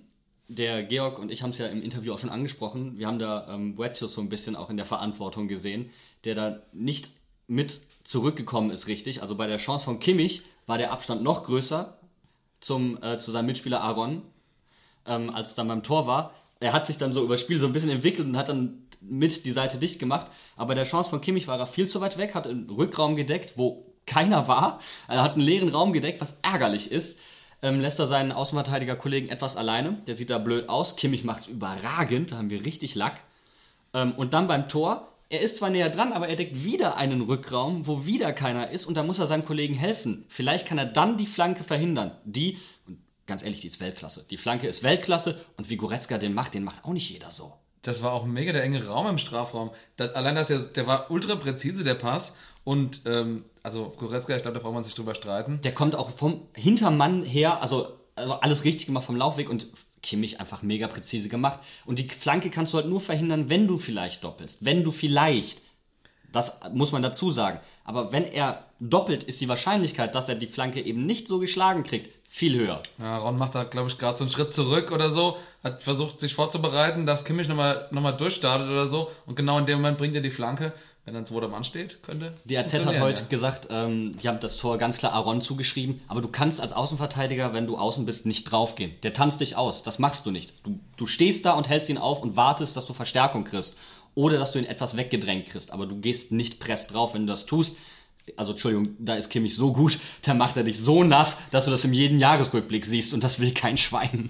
der 0.48 0.83
Georg 0.83 1.17
und 1.17 1.31
ich 1.31 1.43
haben 1.43 1.51
es 1.51 1.60
ja 1.60 1.67
im 1.67 1.81
Interview 1.81 2.13
auch 2.13 2.19
schon 2.19 2.29
angesprochen, 2.29 2.98
wir 2.98 3.07
haben 3.07 3.19
da 3.19 3.48
ähm, 3.50 3.75
Boetius 3.75 4.13
so 4.13 4.21
ein 4.21 4.29
bisschen 4.29 4.55
auch 4.55 4.69
in 4.69 4.77
der 4.77 4.86
Verantwortung 4.86 5.48
gesehen, 5.48 5.88
der 6.25 6.36
da 6.36 6.62
nicht 6.74 7.10
mit 7.51 7.81
zurückgekommen 8.05 8.72
ist 8.72 8.88
richtig. 8.88 9.22
Also 9.22 9.36
bei 9.36 9.46
der 9.46 9.58
Chance 9.58 9.84
von 9.84 10.00
Kimmich 10.00 10.43
war 10.67 10.77
der 10.77 10.91
Abstand 10.91 11.22
noch 11.22 11.43
größer 11.43 11.98
zum, 12.62 12.98
äh, 13.03 13.17
zu 13.17 13.31
seinem 13.31 13.48
Mitspieler 13.48 13.81
Aaron, 13.81 14.22
ähm, 15.05 15.29
als 15.29 15.50
es 15.50 15.55
dann 15.55 15.67
beim 15.67 15.84
Tor 15.84 16.08
war. 16.08 16.34
Er 16.62 16.72
hat 16.72 16.86
sich 16.86 16.98
dann 16.98 17.12
so 17.12 17.24
über 17.24 17.34
das 17.34 17.41
Spiel 17.41 17.60
so 17.60 17.67
ein 17.67 17.74
bisschen 17.74 17.89
entwickelt 17.89 18.27
und 18.27 18.38
hat 18.38 18.48
dann 18.48 18.88
mit 19.01 19.46
die 19.46 19.51
Seite 19.51 19.77
dicht 19.77 20.00
gemacht. 20.00 20.27
Aber 20.55 20.75
der 20.75 20.86
Chance 20.86 21.10
von 21.10 21.20
Kimmich 21.20 21.48
war 21.48 21.60
er 21.60 21.67
viel 21.67 21.89
zu 21.89 22.00
weit 22.00 22.17
weg, 22.17 22.36
hat 22.36 22.46
den 22.46 22.70
Rückraum 22.70 23.17
gedeckt, 23.17 23.58
wo 23.58 23.86
keiner 24.05 24.48
war. 24.48 24.79
Er 25.10 25.22
hat 25.22 25.34
einen 25.34 25.41
leeren 25.41 25.70
Raum 25.70 25.91
gedeckt, 25.91 26.22
was 26.22 26.38
ärgerlich 26.43 26.89
ist. 26.89 27.20
Ähm, 27.62 27.81
lässt 27.81 28.00
er 28.00 28.08
seinen 28.08 28.31
Außenverteidiger-Kollegen 28.31 29.27
etwas 29.27 29.58
alleine. 29.58 30.01
Der 30.08 30.15
sieht 30.15 30.29
da 30.29 30.38
blöd 30.38 30.70
aus. 30.70 30.96
Kimmich 30.96 31.25
macht's 31.25 31.48
überragend. 31.48 32.31
Da 32.31 32.38
haben 32.38 32.50
wir 32.50 32.63
richtig 32.63 32.96
Lack. 32.96 33.20
Ähm, 33.93 34.13
und 34.13 34.34
dann 34.34 34.48
beim 34.48 34.70
Tor. 34.70 35.08
Er 35.31 35.39
ist 35.39 35.59
zwar 35.59 35.69
näher 35.69 35.89
dran, 35.89 36.11
aber 36.11 36.27
er 36.27 36.35
deckt 36.35 36.65
wieder 36.65 36.97
einen 36.97 37.21
Rückraum, 37.21 37.88
wo 37.88 38.05
wieder 38.05 38.33
keiner 38.33 38.69
ist. 38.69 38.85
Und 38.85 38.97
da 38.97 39.03
muss 39.03 39.17
er 39.17 39.27
seinem 39.27 39.45
Kollegen 39.45 39.75
helfen. 39.75 40.25
Vielleicht 40.27 40.67
kann 40.67 40.77
er 40.77 40.83
dann 40.83 41.15
die 41.15 41.25
Flanke 41.25 41.63
verhindern. 41.63 42.11
Die, 42.25 42.57
und 42.85 42.97
ganz 43.27 43.41
ehrlich, 43.41 43.61
die 43.61 43.67
ist 43.67 43.79
Weltklasse. 43.79 44.25
Die 44.29 44.35
Flanke 44.35 44.67
ist 44.67 44.83
Weltklasse. 44.83 45.39
Und 45.55 45.69
wie 45.69 45.77
Goretzka 45.77 46.17
den 46.17 46.33
macht, 46.33 46.53
den 46.53 46.65
macht 46.65 46.83
auch 46.83 46.91
nicht 46.91 47.09
jeder 47.09 47.31
so. 47.31 47.53
Das 47.81 48.03
war 48.03 48.11
auch 48.11 48.25
mega 48.25 48.51
der 48.51 48.63
enge 48.63 48.85
Raum 48.85 49.07
im 49.07 49.17
Strafraum. 49.17 49.71
Das, 49.95 50.13
allein 50.15 50.35
das, 50.35 50.50
der, 50.50 50.59
der 50.59 50.85
war 50.85 51.09
ultra 51.09 51.35
präzise, 51.35 51.85
der 51.85 51.95
Pass. 51.95 52.35
Und, 52.65 53.03
ähm, 53.05 53.45
also 53.63 53.93
Goretzka, 53.97 54.35
ich 54.35 54.41
glaube, 54.41 54.57
da 54.57 54.61
braucht 54.61 54.73
man 54.73 54.83
sich 54.83 54.95
drüber 54.95 55.15
streiten. 55.15 55.61
Der 55.63 55.73
kommt 55.73 55.95
auch 55.95 56.09
vom 56.09 56.41
Hintermann 56.57 57.23
her, 57.23 57.61
also, 57.61 57.88
also 58.15 58.33
alles 58.33 58.65
richtig 58.65 58.88
gemacht 58.88 59.05
vom 59.05 59.15
Laufweg 59.15 59.50
und 59.50 59.69
Kimmich 60.01 60.39
einfach 60.39 60.62
mega 60.63 60.88
präzise 60.88 61.29
gemacht. 61.29 61.60
Und 61.86 62.00
die 62.00 62.08
Flanke 62.08 62.50
kannst 62.50 62.74
du 62.74 62.77
halt 62.77 62.88
nur 62.88 63.00
verhindern, 63.00 63.50
wenn 63.50 63.67
du 63.67 63.77
vielleicht 63.77 64.24
doppelst. 64.24 64.65
Wenn 64.65 64.84
du 64.84 64.91
vielleicht. 64.91 65.62
Das 66.31 66.62
muss 66.74 66.91
man 66.91 67.01
dazu 67.01 67.29
sagen. 67.29 67.60
Aber 67.84 68.13
wenn 68.13 68.24
er 68.24 68.65
doppelt, 68.79 69.24
ist 69.25 69.41
die 69.41 69.50
Wahrscheinlichkeit, 69.50 70.15
dass 70.15 70.29
er 70.29 70.36
die 70.36 70.48
Flanke 70.48 70.81
eben 70.81 71.05
nicht 71.05 71.27
so 71.27 71.39
geschlagen 71.39 71.84
kriegt, 71.84 72.10
viel 72.27 72.58
höher. 72.58 72.81
Ja, 73.00 73.17
Ron 73.17 73.38
macht 73.38 73.55
da, 73.55 73.65
glaube 73.65 73.89
ich, 73.89 73.98
gerade 73.98 74.17
so 74.17 74.24
einen 74.24 74.31
Schritt 74.31 74.53
zurück 74.53 74.93
oder 74.93 75.12
so, 75.12 75.36
hat 75.63 75.84
versucht, 75.84 76.22
sich 76.22 76.34
vorzubereiten, 76.34 77.05
dass 77.05 77.25
Kimmich 77.25 77.50
nochmal 77.50 77.89
noch 77.91 78.01
mal 78.01 78.13
durchstartet 78.13 78.70
oder 78.70 78.88
so. 78.88 79.12
Und 79.25 79.36
genau 79.36 79.60
in 79.60 79.65
dem 79.65 79.79
Moment 79.79 79.98
bringt 79.98 80.15
er 80.15 80.22
die 80.22 80.29
Flanke. 80.29 80.72
Wenn 81.03 81.15
dann 81.15 81.24
ein 81.24 81.25
zweiter 81.25 81.48
Mann 81.48 81.63
steht, 81.63 82.03
könnte. 82.03 82.31
Die 82.46 82.55
AZ 82.58 82.74
hat 82.74 83.00
heute 83.00 83.24
ja. 83.24 83.27
gesagt, 83.27 83.70
ähm, 83.72 84.15
die 84.22 84.27
haben 84.27 84.39
das 84.39 84.58
Tor 84.58 84.77
ganz 84.77 85.00
klar 85.00 85.13
Aaron 85.13 85.41
zugeschrieben, 85.41 86.00
aber 86.08 86.22
du 86.22 86.27
kannst 86.27 86.62
als 86.62 86.74
Außenverteidiger, 86.74 87.53
wenn 87.53 87.65
du 87.65 87.75
außen 87.75 88.05
bist, 88.05 88.27
nicht 88.27 88.43
draufgehen. 88.43 88.93
Der 89.01 89.13
tanzt 89.13 89.41
dich 89.41 89.55
aus. 89.55 89.81
Das 89.81 89.98
machst 89.98 90.27
du 90.27 90.31
nicht. 90.31 90.53
Du, 90.63 90.79
du 90.98 91.08
stehst 91.08 91.46
da 91.46 91.53
und 91.53 91.70
hältst 91.70 91.89
ihn 91.89 91.98
auf 91.98 92.22
und 92.22 92.36
wartest, 92.36 92.77
dass 92.77 92.86
du 92.86 92.93
Verstärkung 92.93 93.46
kriegst. 93.46 93.77
Oder 94.13 94.38
dass 94.38 94.51
du 94.51 94.60
ihn 94.60 94.65
etwas 94.65 94.96
weggedrängt 94.96 95.48
kriegst. 95.48 95.72
Aber 95.72 95.88
du 95.88 95.96
gehst 95.96 96.34
nicht 96.34 96.60
press 96.60 96.86
drauf, 96.86 97.15
wenn 97.15 97.25
du 97.25 97.31
das 97.34 97.48
tust. 97.48 97.77
Also, 98.38 98.51
Entschuldigung, 98.51 98.96
da 99.00 99.15
ist 99.15 99.29
Kimmich 99.29 99.55
so 99.55 99.74
gut, 99.74 99.98
da 100.22 100.36
macht 100.36 100.55
er 100.55 100.63
dich 100.63 100.79
so 100.79 101.03
nass, 101.03 101.39
dass 101.50 101.65
du 101.65 101.72
das 101.72 101.84
im 101.84 101.93
jeden 101.93 102.20
Jahresrückblick 102.20 102.86
siehst 102.86 103.15
und 103.15 103.24
das 103.24 103.39
will 103.39 103.51
kein 103.51 103.77
Schwein. 103.77 104.29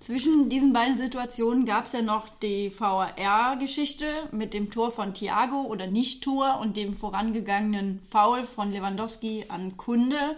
Zwischen 0.00 0.48
diesen 0.48 0.72
beiden 0.72 0.96
Situationen 0.96 1.66
gab 1.66 1.86
es 1.86 1.92
ja 1.92 2.02
noch 2.02 2.28
die 2.40 2.72
VAR-Geschichte 2.76 4.06
mit 4.30 4.54
dem 4.54 4.70
Tor 4.70 4.92
von 4.92 5.12
Thiago 5.12 5.62
oder 5.62 5.88
Nicht-Tor 5.88 6.60
und 6.60 6.76
dem 6.76 6.94
vorangegangenen 6.94 8.00
Foul 8.08 8.44
von 8.44 8.70
Lewandowski 8.70 9.46
an 9.48 9.76
Kunde. 9.76 10.36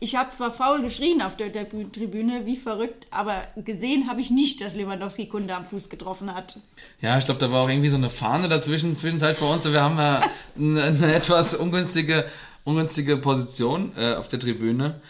Ich 0.00 0.16
habe 0.16 0.34
zwar 0.34 0.52
faul 0.52 0.82
geschrien 0.82 1.22
auf 1.22 1.36
der, 1.36 1.52
Tribüne, 1.52 2.46
wie 2.46 2.56
verrückt, 2.56 3.06
aber 3.10 3.44
gesehen 3.56 4.10
habe 4.10 4.20
ich 4.20 4.30
nicht, 4.30 4.60
dass 4.60 4.74
Lewandowski 4.74 5.26
Kunde 5.28 5.54
am 5.54 5.64
Fuß 5.64 5.88
getroffen 5.88 6.34
hat. 6.34 6.58
Ja, 7.00 7.16
ich 7.16 7.24
glaube, 7.24 7.40
da 7.40 7.50
war 7.50 7.62
auch 7.62 7.68
irgendwie 7.68 7.88
so 7.88 7.96
eine 7.96 8.10
Fahne 8.10 8.48
dazwischen, 8.48 8.94
zwischenzeit 8.96 9.38
bei 9.38 9.46
uns. 9.46 9.64
Wir 9.64 9.82
haben 9.82 9.98
ja 9.98 10.22
eine, 10.58 10.82
eine 10.82 11.14
etwas 11.14 11.54
ungünstige, 11.54 12.26
ungünstige 12.64 13.16
Position 13.16 13.92
äh, 13.96 14.14
auf 14.16 14.26
der 14.28 14.40
Tribüne. 14.40 15.00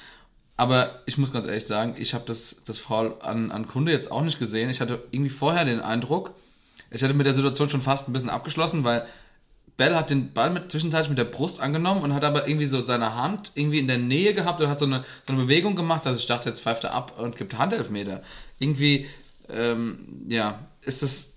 Aber 0.56 1.02
ich 1.04 1.18
muss 1.18 1.32
ganz 1.32 1.46
ehrlich 1.46 1.66
sagen, 1.66 1.94
ich 1.98 2.14
habe 2.14 2.24
das, 2.26 2.64
das 2.64 2.78
Foul 2.78 3.14
an, 3.20 3.50
an 3.50 3.68
Kunde 3.68 3.92
jetzt 3.92 4.10
auch 4.10 4.22
nicht 4.22 4.38
gesehen. 4.38 4.70
Ich 4.70 4.80
hatte 4.80 5.02
irgendwie 5.10 5.30
vorher 5.30 5.64
den 5.64 5.80
Eindruck, 5.80 6.34
ich 6.90 7.02
hätte 7.02 7.14
mit 7.14 7.26
der 7.26 7.34
Situation 7.34 7.68
schon 7.68 7.82
fast 7.82 8.08
ein 8.08 8.12
bisschen 8.12 8.30
abgeschlossen, 8.30 8.84
weil 8.84 9.06
Bell 9.76 9.94
hat 9.94 10.08
den 10.08 10.32
Ball 10.32 10.50
mit, 10.50 10.70
zwischenzeitlich 10.72 11.10
mit 11.10 11.18
der 11.18 11.24
Brust 11.24 11.60
angenommen 11.60 12.02
und 12.02 12.14
hat 12.14 12.24
aber 12.24 12.48
irgendwie 12.48 12.66
so 12.66 12.82
seine 12.82 13.14
Hand 13.14 13.52
irgendwie 13.54 13.78
in 13.78 13.88
der 13.88 13.98
Nähe 13.98 14.32
gehabt 14.32 14.60
und 14.60 14.68
hat 14.68 14.80
so 14.80 14.86
eine, 14.86 15.04
so 15.26 15.34
eine 15.34 15.42
Bewegung 15.42 15.76
gemacht, 15.76 16.06
dass 16.06 16.18
ich 16.18 16.26
dachte, 16.26 16.48
jetzt 16.48 16.62
pfeift 16.62 16.84
er 16.84 16.94
ab 16.94 17.18
und 17.18 17.36
gibt 17.36 17.58
Handelfmeter. 17.58 18.22
Irgendwie, 18.58 19.06
ähm, 19.50 20.24
ja, 20.28 20.60
ist 20.80 21.02
das 21.02 21.36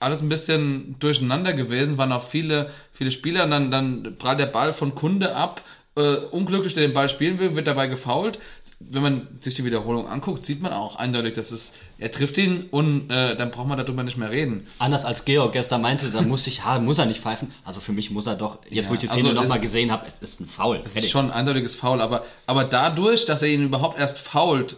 alles 0.00 0.22
ein 0.22 0.28
bisschen 0.28 0.96
durcheinander 0.98 1.52
gewesen, 1.52 1.98
waren 1.98 2.12
auch 2.12 2.24
viele, 2.24 2.70
viele 2.92 3.10
Spieler 3.10 3.44
und 3.44 3.50
dann, 3.50 3.70
dann 3.70 4.16
prallt 4.18 4.40
der 4.40 4.46
Ball 4.46 4.72
von 4.72 4.94
Kunde 4.94 5.36
ab, 5.36 5.62
äh, 5.96 6.16
unglücklich, 6.30 6.74
der 6.74 6.86
den 6.86 6.92
Ball 6.94 7.08
spielen 7.08 7.38
will, 7.38 7.54
wird 7.54 7.66
dabei 7.66 7.86
gefoult. 7.86 8.38
Wenn 8.80 9.02
man 9.02 9.28
sich 9.40 9.54
die 9.54 9.64
Wiederholung 9.64 10.08
anguckt, 10.08 10.44
sieht 10.44 10.60
man 10.60 10.72
auch 10.72 10.96
eindeutig, 10.96 11.34
dass 11.34 11.52
es, 11.52 11.74
er 11.98 12.10
trifft 12.10 12.36
ihn 12.38 12.66
und 12.70 13.08
äh, 13.10 13.36
dann 13.36 13.50
braucht 13.50 13.68
man 13.68 13.78
darüber 13.78 14.02
nicht 14.02 14.18
mehr 14.18 14.30
reden. 14.30 14.66
Anders 14.78 15.04
als 15.04 15.24
Georg 15.24 15.52
gestern 15.52 15.80
meinte, 15.80 16.10
dann 16.10 16.28
muss 16.28 16.46
ich, 16.46 16.58
ja, 16.64 16.78
muss 16.80 16.98
er 16.98 17.06
nicht 17.06 17.20
pfeifen. 17.22 17.52
Also 17.64 17.80
für 17.80 17.92
mich 17.92 18.10
muss 18.10 18.26
er 18.26 18.34
doch, 18.34 18.58
jetzt 18.68 18.84
Ja, 18.86 18.90
wo 18.90 18.94
ich 18.94 19.00
die 19.00 19.06
Szene 19.06 19.28
also 19.30 19.40
nochmal 19.40 19.56
es- 19.58 19.62
gesehen 19.62 19.90
habe, 19.92 20.06
es 20.06 20.20
ist 20.20 20.40
ein 20.40 20.46
Foul. 20.48 20.80
Das 20.82 20.96
ist 20.96 21.10
schon 21.10 21.26
ein 21.26 21.30
eindeutiges 21.32 21.76
Foul, 21.76 22.00
aber, 22.00 22.24
aber 22.46 22.64
dadurch, 22.64 23.24
dass 23.24 23.42
er 23.42 23.48
ihn 23.48 23.64
überhaupt 23.64 23.98
erst 23.98 24.18
fault, 24.18 24.76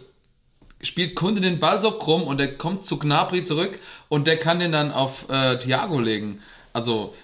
spielt 0.81 1.15
Kunde 1.15 1.41
den 1.41 1.59
Ball 1.59 1.81
so 1.81 1.91
krumm 1.91 2.21
und 2.23 2.39
er 2.39 2.55
kommt 2.55 2.85
zu 2.85 2.99
Gnabry 2.99 3.43
zurück 3.43 3.79
und 4.09 4.27
der 4.27 4.37
kann 4.37 4.59
den 4.59 4.71
dann 4.71 4.91
auf 4.91 5.27
äh, 5.29 5.57
Thiago 5.57 5.99
legen. 5.99 6.39
Also 6.71 7.15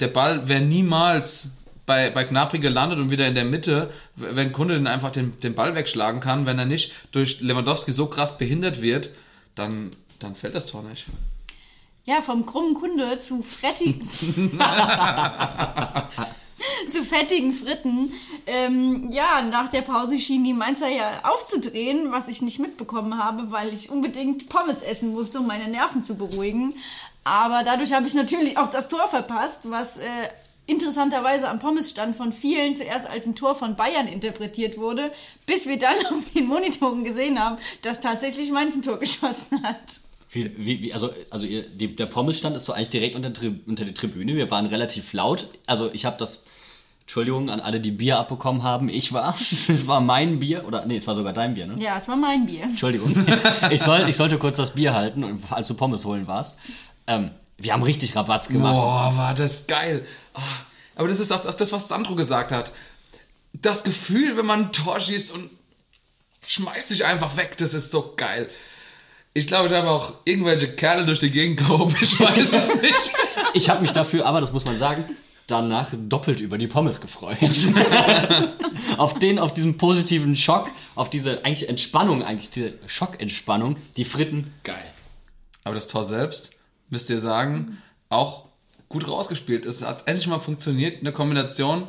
der 0.00 0.08
Ball 0.08 0.46
wäre 0.46 0.60
niemals 0.60 1.52
bei, 1.88 2.10
bei 2.10 2.22
Gnabry 2.22 2.60
gelandet 2.60 3.00
und 3.00 3.10
wieder 3.10 3.26
in 3.26 3.34
der 3.34 3.46
Mitte, 3.46 3.90
wenn 4.14 4.52
Kunde 4.52 4.74
den 4.74 4.86
einfach 4.86 5.10
den, 5.10 5.40
den 5.40 5.54
Ball 5.54 5.74
wegschlagen 5.74 6.20
kann, 6.20 6.46
wenn 6.46 6.58
er 6.58 6.66
nicht 6.66 6.92
durch 7.12 7.40
Lewandowski 7.40 7.92
so 7.92 8.06
krass 8.06 8.38
behindert 8.38 8.82
wird, 8.82 9.10
dann, 9.54 9.90
dann 10.20 10.34
fällt 10.36 10.54
das 10.54 10.66
Tor 10.66 10.82
nicht. 10.82 11.06
Ja, 12.04 12.20
vom 12.20 12.44
krummen 12.46 12.74
Kunde 12.74 13.18
zu 13.20 13.42
frettigen, 13.42 14.00
zu 16.90 17.02
fettigen 17.02 17.54
Fritten. 17.54 18.12
Ähm, 18.46 19.10
ja, 19.10 19.42
nach 19.42 19.68
der 19.68 19.82
Pause 19.82 20.20
schienen 20.20 20.44
die 20.44 20.52
Mainzer 20.52 20.88
ja 20.88 21.24
aufzudrehen, 21.24 22.12
was 22.12 22.28
ich 22.28 22.42
nicht 22.42 22.58
mitbekommen 22.58 23.18
habe, 23.18 23.50
weil 23.50 23.72
ich 23.72 23.88
unbedingt 23.90 24.50
Pommes 24.50 24.82
essen 24.82 25.12
musste, 25.12 25.40
um 25.40 25.46
meine 25.46 25.68
Nerven 25.68 26.02
zu 26.02 26.16
beruhigen. 26.16 26.74
Aber 27.24 27.62
dadurch 27.64 27.92
habe 27.92 28.06
ich 28.06 28.14
natürlich 28.14 28.58
auch 28.58 28.68
das 28.68 28.88
Tor 28.88 29.08
verpasst, 29.08 29.70
was 29.70 29.96
äh, 29.98 30.04
interessanterweise 30.68 31.48
am 31.48 31.58
Pommesstand 31.58 32.14
von 32.14 32.32
vielen 32.32 32.76
zuerst 32.76 33.06
als 33.08 33.26
ein 33.26 33.34
Tor 33.34 33.54
von 33.54 33.74
Bayern 33.74 34.06
interpretiert 34.06 34.78
wurde, 34.78 35.10
bis 35.46 35.66
wir 35.66 35.78
dann 35.78 35.96
auf 36.10 36.30
den 36.34 36.46
Monitoren 36.46 37.02
gesehen 37.04 37.38
haben, 37.40 37.56
dass 37.82 38.00
tatsächlich 38.00 38.52
Mainz 38.52 38.76
ein 38.76 38.82
Tor 38.82 38.98
geschossen 38.98 39.62
hat. 39.64 39.78
Wie, 40.30 40.52
wie, 40.58 40.82
wie, 40.82 40.92
also 40.92 41.08
also 41.30 41.46
ihr, 41.46 41.62
die, 41.66 41.96
der 41.96 42.04
Pommesstand 42.06 42.54
ist 42.54 42.66
so 42.66 42.74
eigentlich 42.74 42.90
direkt 42.90 43.16
unter, 43.16 43.32
unter 43.66 43.84
die 43.86 43.94
Tribüne. 43.94 44.36
Wir 44.36 44.50
waren 44.50 44.66
relativ 44.66 45.14
laut. 45.14 45.48
Also 45.66 45.90
ich 45.94 46.04
habe 46.04 46.16
das, 46.18 46.44
Entschuldigung 47.00 47.48
an 47.48 47.60
alle, 47.60 47.80
die 47.80 47.90
Bier 47.92 48.18
abbekommen 48.18 48.62
haben. 48.62 48.90
Ich 48.90 49.14
war's. 49.14 49.68
Es 49.70 49.86
war 49.86 50.02
mein 50.02 50.38
Bier. 50.38 50.66
Oder 50.66 50.84
nee, 50.84 50.96
es 50.96 51.06
war 51.06 51.14
sogar 51.14 51.32
dein 51.32 51.54
Bier, 51.54 51.66
ne? 51.66 51.76
Ja, 51.82 51.96
es 51.96 52.08
war 52.08 52.16
mein 52.16 52.44
Bier. 52.44 52.64
Entschuldigung. 52.64 53.10
ich, 53.70 53.80
soll, 53.80 54.06
ich 54.06 54.16
sollte 54.18 54.36
kurz 54.36 54.58
das 54.58 54.72
Bier 54.74 54.92
halten, 54.92 55.24
und- 55.24 55.50
als 55.50 55.66
du 55.68 55.72
Pommes 55.74 56.04
holen 56.04 56.26
warst. 56.26 56.58
Ähm, 57.06 57.30
wir 57.56 57.72
haben 57.72 57.82
richtig 57.82 58.14
Rabatz 58.14 58.48
gemacht. 58.50 58.74
Boah, 58.74 59.12
war 59.16 59.34
das 59.34 59.66
geil. 59.66 60.06
Ah, 60.38 60.64
Aber 60.96 61.08
das 61.08 61.20
ist 61.20 61.32
auch 61.32 61.42
das, 61.42 61.72
was 61.72 61.88
Sandro 61.88 62.14
gesagt 62.14 62.52
hat. 62.52 62.72
Das 63.52 63.84
Gefühl, 63.84 64.36
wenn 64.36 64.46
man 64.46 64.64
ein 64.64 64.72
Tor 64.72 65.00
schießt 65.00 65.32
und 65.32 65.50
schmeißt 66.46 66.88
sich 66.90 67.04
einfach 67.04 67.36
weg, 67.36 67.56
das 67.58 67.74
ist 67.74 67.90
so 67.90 68.14
geil. 68.16 68.48
Ich 69.34 69.46
glaube, 69.46 69.68
ich 69.68 69.74
habe 69.74 69.90
auch 69.90 70.14
irgendwelche 70.24 70.68
Kerle 70.74 71.06
durch 71.06 71.20
die 71.20 71.30
Gegend 71.30 71.58
gehoben, 71.58 71.94
ich 72.00 72.18
weiß 72.18 72.52
es 72.52 72.82
nicht. 72.82 73.12
Ich 73.54 73.70
habe 73.70 73.80
mich 73.80 73.92
dafür, 73.92 74.26
aber 74.26 74.42
das 74.42 74.52
muss 74.52 74.66
man 74.66 74.76
sagen, 74.76 75.04
danach 75.46 75.88
doppelt 75.96 76.40
über 76.40 76.58
die 76.58 76.66
Pommes 76.66 77.00
gefreut. 77.00 77.38
auf 78.98 79.18
den, 79.18 79.38
auf 79.38 79.54
diesen 79.54 79.78
positiven 79.78 80.36
Schock, 80.36 80.70
auf 80.94 81.08
diese 81.08 81.44
eigentlich 81.44 81.68
Entspannung, 81.68 82.22
eigentlich 82.22 82.50
diese 82.50 82.74
Schockentspannung, 82.86 83.76
die 83.96 84.04
Fritten, 84.04 84.52
geil. 84.64 84.76
Aber 85.64 85.74
das 85.74 85.86
Tor 85.88 86.04
selbst, 86.04 86.56
müsst 86.90 87.08
ihr 87.08 87.20
sagen, 87.20 87.78
auch 88.10 88.47
gut 88.88 89.06
rausgespielt. 89.08 89.66
Es 89.66 89.84
hat 89.84 90.06
endlich 90.06 90.26
mal 90.28 90.38
funktioniert, 90.38 91.00
eine 91.00 91.12
Kombination. 91.12 91.86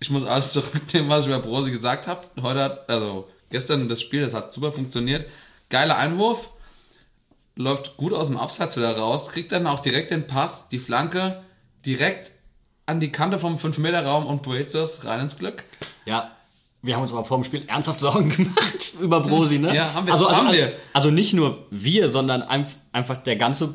Ich 0.00 0.10
muss 0.10 0.24
alles 0.24 0.52
zurücknehmen, 0.54 1.08
was 1.08 1.24
ich 1.24 1.28
über 1.30 1.38
Brosi 1.40 1.70
gesagt 1.70 2.06
habe. 2.08 2.22
Heute 2.42 2.62
hat, 2.62 2.88
also 2.90 3.28
gestern 3.50 3.88
das 3.88 4.00
Spiel, 4.00 4.22
das 4.22 4.34
hat 4.34 4.52
super 4.52 4.72
funktioniert. 4.72 5.26
Geiler 5.70 5.96
Einwurf, 5.98 6.50
läuft 7.56 7.96
gut 7.96 8.12
aus 8.12 8.28
dem 8.28 8.36
Abseits 8.36 8.76
wieder 8.76 8.96
raus, 8.96 9.30
kriegt 9.32 9.52
dann 9.52 9.66
auch 9.66 9.80
direkt 9.80 10.10
den 10.10 10.26
Pass, 10.26 10.68
die 10.68 10.78
Flanke 10.78 11.42
direkt 11.84 12.32
an 12.86 13.00
die 13.00 13.10
Kante 13.12 13.38
vom 13.38 13.56
5-Meter-Raum 13.56 14.26
und 14.26 14.42
Boetius 14.42 15.04
rein 15.04 15.20
ins 15.20 15.38
Glück. 15.38 15.62
Ja, 16.06 16.30
wir 16.82 16.94
haben 16.94 17.02
uns 17.02 17.12
aber 17.12 17.24
vor 17.24 17.36
dem 17.38 17.44
Spiel 17.44 17.64
ernsthaft 17.66 18.00
Sorgen 18.00 18.30
gemacht 18.30 18.92
über 19.00 19.20
Brosi, 19.20 19.58
ne? 19.58 19.74
Ja, 19.74 19.92
haben 19.92 20.06
wir. 20.06 20.12
Also, 20.14 20.26
also, 20.28 20.38
Haben 20.40 20.52
wir. 20.52 20.72
also 20.92 21.10
nicht 21.10 21.34
nur 21.34 21.66
wir, 21.70 22.08
sondern 22.08 22.42
einf- 22.42 22.76
einfach 22.92 23.18
der 23.18 23.36
ganze 23.36 23.74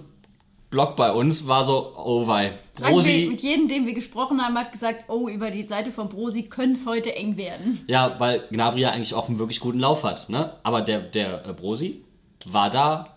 Block 0.74 0.96
bei 0.96 1.12
uns 1.12 1.48
war 1.48 1.64
so, 1.64 1.94
oh 1.96 2.28
wei. 2.28 2.52
Brosi, 2.82 3.28
mit 3.30 3.42
jedem, 3.42 3.68
dem 3.68 3.86
wir 3.86 3.94
gesprochen 3.94 4.42
haben, 4.42 4.58
hat 4.58 4.72
gesagt, 4.72 5.04
oh, 5.08 5.30
über 5.30 5.52
die 5.52 5.68
Seite 5.68 5.92
von 5.92 6.10
Brosi 6.10 6.44
könnte 6.44 6.74
es 6.74 6.88
heute 6.88 7.16
eng 7.16 7.38
werden. 7.38 7.80
ja, 7.88 8.16
weil 8.20 8.44
Gnabry 8.52 8.82
ja 8.82 8.90
eigentlich 8.90 9.14
auch 9.14 9.30
einen 9.30 9.38
wirklich 9.38 9.60
guten 9.60 9.80
Lauf 9.80 10.04
hat, 10.04 10.30
ne? 10.30 10.54
Aber 10.64 10.82
der, 10.82 11.00
der 11.02 11.46
äh, 11.48 11.54
Brosi 11.54 12.02
war 12.48 12.72
da, 12.72 13.08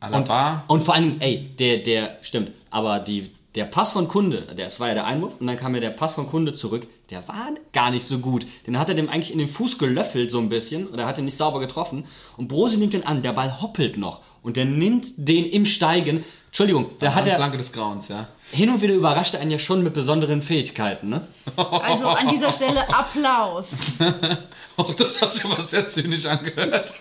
Und, 0.00 0.14
Alaba. 0.14 0.64
und 0.66 0.82
vor 0.82 0.94
allem, 0.94 1.16
ey, 1.20 1.48
der, 1.58 1.78
der, 1.78 2.18
stimmt, 2.22 2.50
aber 2.70 2.98
die, 2.98 3.30
Der 3.54 3.64
Pass 3.64 3.92
von 3.92 4.06
Kunde, 4.06 4.42
das 4.56 4.80
war 4.80 4.88
ja 4.88 4.94
der 4.94 5.06
Einwurf, 5.06 5.34
und 5.40 5.46
dann 5.46 5.56
kam 5.56 5.74
ja 5.74 5.80
der 5.80 5.90
Pass 5.90 6.14
von 6.14 6.26
Kunde 6.26 6.52
zurück, 6.52 6.86
der 7.08 7.26
war 7.26 7.48
gar 7.72 7.90
nicht 7.90 8.04
so 8.06 8.18
gut. 8.18 8.44
Den 8.66 8.78
hat 8.78 8.88
er 8.90 8.94
dem 8.96 9.08
eigentlich 9.08 9.32
in 9.32 9.38
den 9.38 9.48
Fuß 9.48 9.78
gelöffelt 9.78 10.30
so 10.30 10.38
ein 10.40 10.48
bisschen, 10.50 10.88
oder 10.88 11.06
hat 11.06 11.16
ihn 11.18 11.24
nicht 11.24 11.38
sauber 11.38 11.60
getroffen. 11.60 12.04
Und 12.36 12.48
Brosi 12.48 12.76
nimmt 12.76 12.92
den 12.92 13.06
an, 13.06 13.22
der 13.22 13.32
Ball 13.32 13.62
hoppelt 13.62 13.96
noch. 13.96 14.20
Und 14.42 14.56
der 14.58 14.66
nimmt 14.66 15.06
den 15.16 15.46
im 15.46 15.64
Steigen. 15.64 16.22
Entschuldigung, 16.56 16.90
da 17.00 17.14
hat 17.14 17.26
er 17.26 17.36
Flanke 17.36 17.58
des 17.58 17.70
Grauens, 17.70 18.08
ja. 18.08 18.26
hin 18.50 18.70
und 18.70 18.80
wieder 18.80 18.94
überrascht 18.94 19.34
er 19.34 19.40
einen 19.40 19.50
ja 19.50 19.58
schon 19.58 19.82
mit 19.82 19.92
besonderen 19.92 20.40
Fähigkeiten, 20.40 21.10
ne? 21.10 21.20
Also 21.54 22.08
an 22.08 22.30
dieser 22.30 22.50
Stelle 22.50 22.88
Applaus. 22.88 23.92
Oh, 24.78 24.92
das 24.96 25.22
hat 25.22 25.32
sich 25.32 25.44
aber 25.46 25.62
sehr 25.62 25.88
zynisch 25.88 26.26
angehört. 26.26 26.92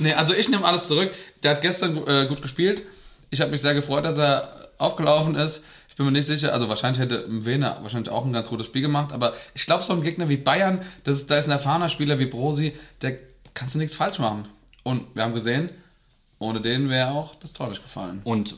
nee, 0.00 0.12
also 0.12 0.34
ich 0.34 0.48
nehme 0.48 0.64
alles 0.64 0.88
zurück. 0.88 1.12
Der 1.44 1.52
hat 1.52 1.62
gestern 1.62 1.96
äh, 2.08 2.26
gut 2.26 2.42
gespielt. 2.42 2.82
Ich 3.30 3.40
habe 3.40 3.52
mich 3.52 3.60
sehr 3.60 3.74
gefreut, 3.74 4.04
dass 4.04 4.18
er 4.18 4.52
aufgelaufen 4.78 5.36
ist. 5.36 5.64
Ich 5.88 5.94
bin 5.94 6.06
mir 6.06 6.10
nicht 6.12 6.26
sicher, 6.26 6.52
also 6.52 6.68
wahrscheinlich 6.68 7.00
hätte 7.00 7.26
Wiener 7.28 7.78
wahrscheinlich 7.82 8.10
auch 8.10 8.24
ein 8.24 8.32
ganz 8.32 8.48
gutes 8.48 8.66
Spiel 8.66 8.82
gemacht, 8.82 9.12
aber 9.12 9.34
ich 9.54 9.66
glaube, 9.66 9.84
so 9.84 9.92
ein 9.92 10.02
Gegner 10.02 10.28
wie 10.28 10.36
Bayern, 10.36 10.80
das 11.04 11.16
ist, 11.16 11.30
da 11.30 11.38
ist 11.38 11.46
ein 11.46 11.52
erfahrener 11.52 11.88
Spieler 11.88 12.18
wie 12.18 12.26
Brosi, 12.26 12.72
der 13.02 13.18
kannst 13.54 13.76
du 13.76 13.78
nichts 13.78 13.94
falsch 13.94 14.18
machen. 14.18 14.46
Und 14.82 15.14
wir 15.14 15.22
haben 15.22 15.34
gesehen, 15.34 15.70
ohne 16.38 16.60
den 16.60 16.88
wäre 16.88 17.10
auch 17.12 17.34
das 17.36 17.52
Tor 17.52 17.68
nicht 17.68 17.82
gefallen. 17.82 18.20
Und 18.24 18.54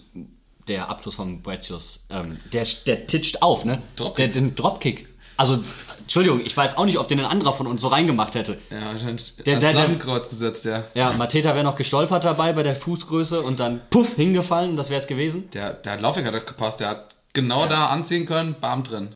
der 0.67 0.89
Abschluss 0.89 1.15
von 1.15 1.41
Boetius, 1.43 2.07
ähm, 2.11 2.37
der, 2.53 2.67
der 2.87 3.07
titscht 3.07 3.43
auf, 3.43 3.65
ne? 3.65 3.81
Dropkick. 3.97 4.33
Der, 4.33 4.43
den 4.43 4.55
Dropkick. 4.55 5.09
Also, 5.39 5.57
Entschuldigung, 6.01 6.41
ich 6.45 6.57
weiß 6.57 6.77
auch 6.79 6.85
nicht, 6.85 6.99
ob 6.99 7.07
den 7.07 7.21
ein 7.21 7.25
anderer 7.27 7.53
von 7.53 7.69
uns 7.69 7.81
so 7.81 7.89
reingemacht 7.89 8.35
hätte. 8.35 8.59
Ja, 8.71 8.87
wahrscheinlich 8.93 9.37
Der- 9.37 9.45
der- 9.45 9.59
der- 9.61 9.73
Lattenkreuz 9.75 10.29
gesetzt, 10.29 10.65
ja. 10.65 10.83
Ja, 10.95 11.13
Mateta 11.13 11.55
wäre 11.55 11.63
noch 11.65 11.77
gestolpert 11.77 12.25
dabei 12.25 12.53
bei 12.53 12.65
der 12.65 12.75
Fußgröße 12.75 13.41
und 13.41 13.61
dann 13.61 13.81
puff 13.89 14.17
hingefallen, 14.17 14.77
das 14.77 14.91
wäre 14.91 15.01
es 15.01 15.07
gewesen. 15.07 15.49
Der, 15.53 15.75
der 15.75 15.93
hat 15.93 16.01
Laufweg 16.01 16.27
hat 16.27 16.47
gepasst, 16.47 16.81
der 16.81 16.89
hat 16.89 17.15
genau 17.35 17.67
da 17.69 17.87
anziehen 17.87 18.27
können, 18.27 18.57
bam 18.61 18.83
drin. 18.83 19.09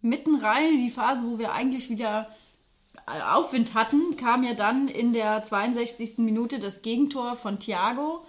Mitten 0.00 0.34
rein 0.42 0.72
in 0.74 0.78
die 0.84 0.90
Phase, 0.90 1.22
wo 1.24 1.38
wir 1.38 1.52
eigentlich 1.52 1.88
wieder 1.88 2.26
Aufwind 3.06 3.74
hatten, 3.74 4.16
kam 4.16 4.42
ja 4.44 4.54
dann 4.54 4.88
in 4.88 5.12
der 5.12 5.42
62. 5.42 6.18
Minute 6.18 6.58
das 6.58 6.82
Gegentor 6.82 7.36
von 7.36 7.58
Thiago 7.58 8.24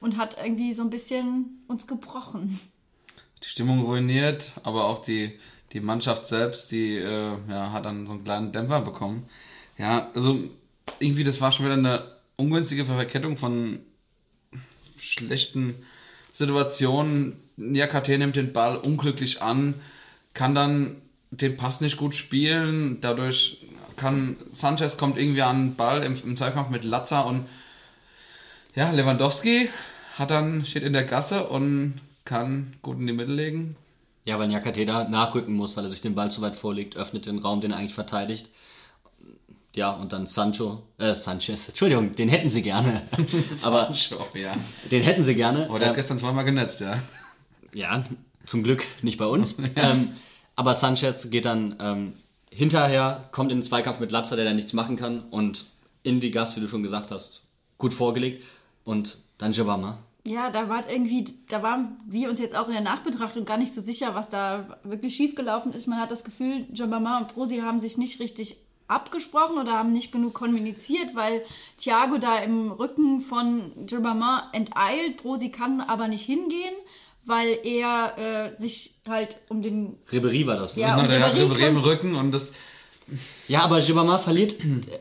und 0.00 0.16
hat 0.16 0.36
irgendwie 0.42 0.74
so 0.74 0.82
ein 0.82 0.90
bisschen 0.90 1.62
uns 1.68 1.86
gebrochen. 1.86 2.58
die 3.42 3.48
Stimmung 3.48 3.84
ruiniert, 3.84 4.52
aber 4.62 4.84
auch 4.84 5.00
die, 5.00 5.38
die 5.72 5.80
Mannschaft 5.80 6.26
selbst, 6.26 6.70
die 6.70 6.96
äh, 6.96 7.36
ja, 7.48 7.72
hat 7.72 7.86
dann 7.86 8.06
so 8.06 8.12
einen 8.12 8.24
kleinen 8.24 8.52
Dämpfer 8.52 8.80
bekommen. 8.80 9.24
Ja, 9.78 10.10
also 10.14 10.38
irgendwie, 10.98 11.24
das 11.24 11.40
war 11.40 11.50
schon 11.50 11.66
wieder 11.66 11.74
eine 11.76 12.04
ungünstige 12.36 12.84
Verkettung 12.84 13.36
von 13.36 13.80
schlechten 14.98 15.74
Situationen. 16.30 17.36
Niakate 17.56 18.16
nimmt 18.16 18.36
den 18.36 18.52
Ball 18.52 18.76
unglücklich 18.76 19.42
an, 19.42 19.74
kann 20.34 20.54
dann 20.54 20.96
den 21.30 21.56
Pass 21.56 21.80
nicht 21.80 21.96
gut 21.96 22.14
spielen, 22.14 23.00
dadurch 23.00 23.66
kann 24.02 24.36
Sanchez 24.50 24.96
kommt 24.96 25.16
irgendwie 25.16 25.42
an 25.42 25.68
den 25.68 25.76
Ball 25.76 26.02
im, 26.02 26.14
im 26.24 26.36
Zweikampf 26.36 26.70
mit 26.70 26.82
Latza 26.82 27.20
und 27.20 27.46
ja, 28.74 28.90
Lewandowski 28.90 29.68
hat 30.18 30.30
dann, 30.30 30.66
steht 30.66 30.82
in 30.82 30.92
der 30.92 31.04
Gasse 31.04 31.46
und 31.46 32.00
kann 32.24 32.74
gut 32.82 32.98
in 32.98 33.06
die 33.06 33.12
Mitte 33.12 33.32
legen. 33.32 33.76
Ja, 34.24 34.38
weil 34.38 34.48
Nyakate 34.48 34.86
da 34.86 35.04
nachrücken 35.04 35.54
muss, 35.54 35.76
weil 35.76 35.84
er 35.84 35.90
sich 35.90 36.00
den 36.00 36.14
Ball 36.14 36.30
zu 36.30 36.42
weit 36.42 36.56
vorlegt, 36.56 36.96
öffnet 36.96 37.26
den 37.26 37.38
Raum, 37.38 37.60
den 37.60 37.72
er 37.72 37.78
eigentlich 37.78 37.94
verteidigt. 37.94 38.48
Ja, 39.74 39.92
und 39.92 40.12
dann 40.12 40.26
Sancho, 40.26 40.82
äh, 40.98 41.14
Sanchez, 41.14 41.68
Entschuldigung, 41.68 42.12
den 42.12 42.28
hätten 42.28 42.50
sie 42.50 42.62
gerne. 42.62 43.02
Aber 43.62 43.86
Sancho, 43.86 44.26
ja. 44.34 44.54
den 44.90 45.02
hätten 45.02 45.22
sie 45.22 45.34
gerne. 45.34 45.68
Oh, 45.70 45.78
der 45.78 45.88
hat 45.88 45.94
Äh, 45.94 45.96
gestern 45.96 46.18
zweimal 46.18 46.44
genetzt, 46.44 46.80
ja. 46.80 46.96
Ja, 47.72 48.04
zum 48.46 48.62
Glück 48.62 48.84
nicht 49.02 49.18
bei 49.18 49.26
uns. 49.26 49.56
ähm, 49.76 50.08
aber 50.56 50.74
Sanchez 50.74 51.30
geht 51.30 51.46
dann 51.46 51.76
ähm, 51.80 52.12
hinterher, 52.54 53.28
kommt 53.32 53.50
in 53.50 53.58
den 53.58 53.62
Zweikampf 53.62 54.00
mit 54.00 54.12
Latzer, 54.12 54.36
der 54.36 54.44
da 54.44 54.52
nichts 54.52 54.72
machen 54.72 54.96
kann. 54.96 55.24
Und 55.30 55.66
in 56.02 56.20
die 56.20 56.30
Gas, 56.30 56.56
wie 56.56 56.60
du 56.60 56.68
schon 56.68 56.82
gesagt 56.82 57.10
hast, 57.10 57.42
gut 57.78 57.92
vorgelegt. 57.92 58.44
Und 58.84 59.18
dann 59.38 59.52
Javama. 59.52 59.98
Ja, 60.24 60.50
da 60.50 60.68
war 60.68 60.88
irgendwie, 60.88 61.24
da 61.48 61.62
waren 61.62 61.96
wir 62.06 62.30
uns 62.30 62.38
jetzt 62.38 62.56
auch 62.56 62.68
in 62.68 62.74
der 62.74 62.82
Nachbetrachtung 62.82 63.44
gar 63.44 63.56
nicht 63.56 63.74
so 63.74 63.80
sicher, 63.80 64.14
was 64.14 64.30
da 64.30 64.78
wirklich 64.84 65.16
schiefgelaufen 65.16 65.72
ist. 65.72 65.88
Man 65.88 65.98
hat 65.98 66.12
das 66.12 66.22
Gefühl, 66.22 66.66
Jabama 66.72 67.18
und 67.18 67.28
Brosi 67.34 67.58
haben 67.58 67.80
sich 67.80 67.98
nicht 67.98 68.20
richtig 68.20 68.56
abgesprochen 68.86 69.58
oder 69.58 69.72
haben 69.72 69.92
nicht 69.92 70.12
genug 70.12 70.34
kommuniziert, 70.34 71.14
weil 71.14 71.42
Thiago 71.76 72.18
da 72.18 72.38
im 72.38 72.70
Rücken 72.70 73.20
von 73.20 73.72
Jabama 73.88 74.48
enteilt. 74.52 75.16
Brosi 75.22 75.50
kann 75.50 75.80
aber 75.80 76.06
nicht 76.06 76.24
hingehen, 76.24 76.74
weil 77.24 77.58
er 77.64 78.52
äh, 78.56 78.60
sich 78.60 78.94
halt 79.08 79.38
um 79.48 79.62
den 79.62 79.96
Ribery 80.10 80.46
war 80.46 80.56
das, 80.56 80.76
ne? 80.76 80.82
Ja, 80.82 80.90
Genau, 80.96 81.02
und 81.04 81.10
der 81.10 81.24
hat 81.26 81.34
Ribéry 81.34 81.66
im 81.68 81.76
Rücken 81.78 82.14
und 82.16 82.32
das, 82.32 82.54
Ja, 83.48 83.60
aber 83.62 83.80
Gibama 83.80 84.18
verliert, 84.18 84.56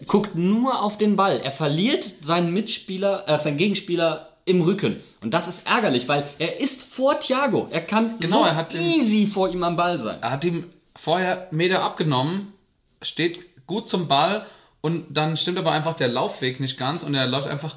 guckt 0.08 0.36
nur 0.36 0.82
auf 0.84 0.98
den 0.98 1.16
Ball. 1.16 1.40
Er 1.44 1.52
verliert 1.52 2.04
seinen 2.22 2.54
Mitspieler, 2.54 3.28
äh, 3.28 3.40
seinen 3.40 3.58
Gegenspieler 3.58 4.30
im 4.46 4.62
Rücken. 4.62 4.98
Und 5.24 5.34
das 5.34 5.48
ist 5.48 5.68
ärgerlich, 5.68 6.08
weil 6.08 6.24
er 6.40 6.60
ist 6.60 6.82
vor 6.94 7.20
Thiago. 7.20 7.68
Er 7.72 7.82
kann 7.82 8.18
Genau, 8.20 8.40
so 8.40 8.46
er 8.46 8.56
hat 8.56 8.74
den- 8.74 8.82
easy 8.82 9.28
vor 9.28 9.50
ihm 9.50 9.64
am 9.64 9.76
Ball 9.76 10.00
sein. 10.00 10.18
er 10.22 10.32
hat 10.32 10.44
ihm 10.44 10.64
vorher 10.96 11.48
Meter 11.52 11.84
abgenommen, 11.84 12.52
steht 13.02 13.66
gut 13.68 13.88
zum 13.88 14.08
Ball 14.08 14.46
und 14.82 15.06
dann 15.16 15.38
stimmt 15.38 15.58
aber 15.60 15.72
einfach 15.72 15.94
der 15.94 16.08
Laufweg 16.08 16.60
nicht 16.60 16.78
ganz 16.78 17.04
und 17.04 17.14
er 17.16 17.28
läuft 17.28 17.48
einfach 17.48 17.76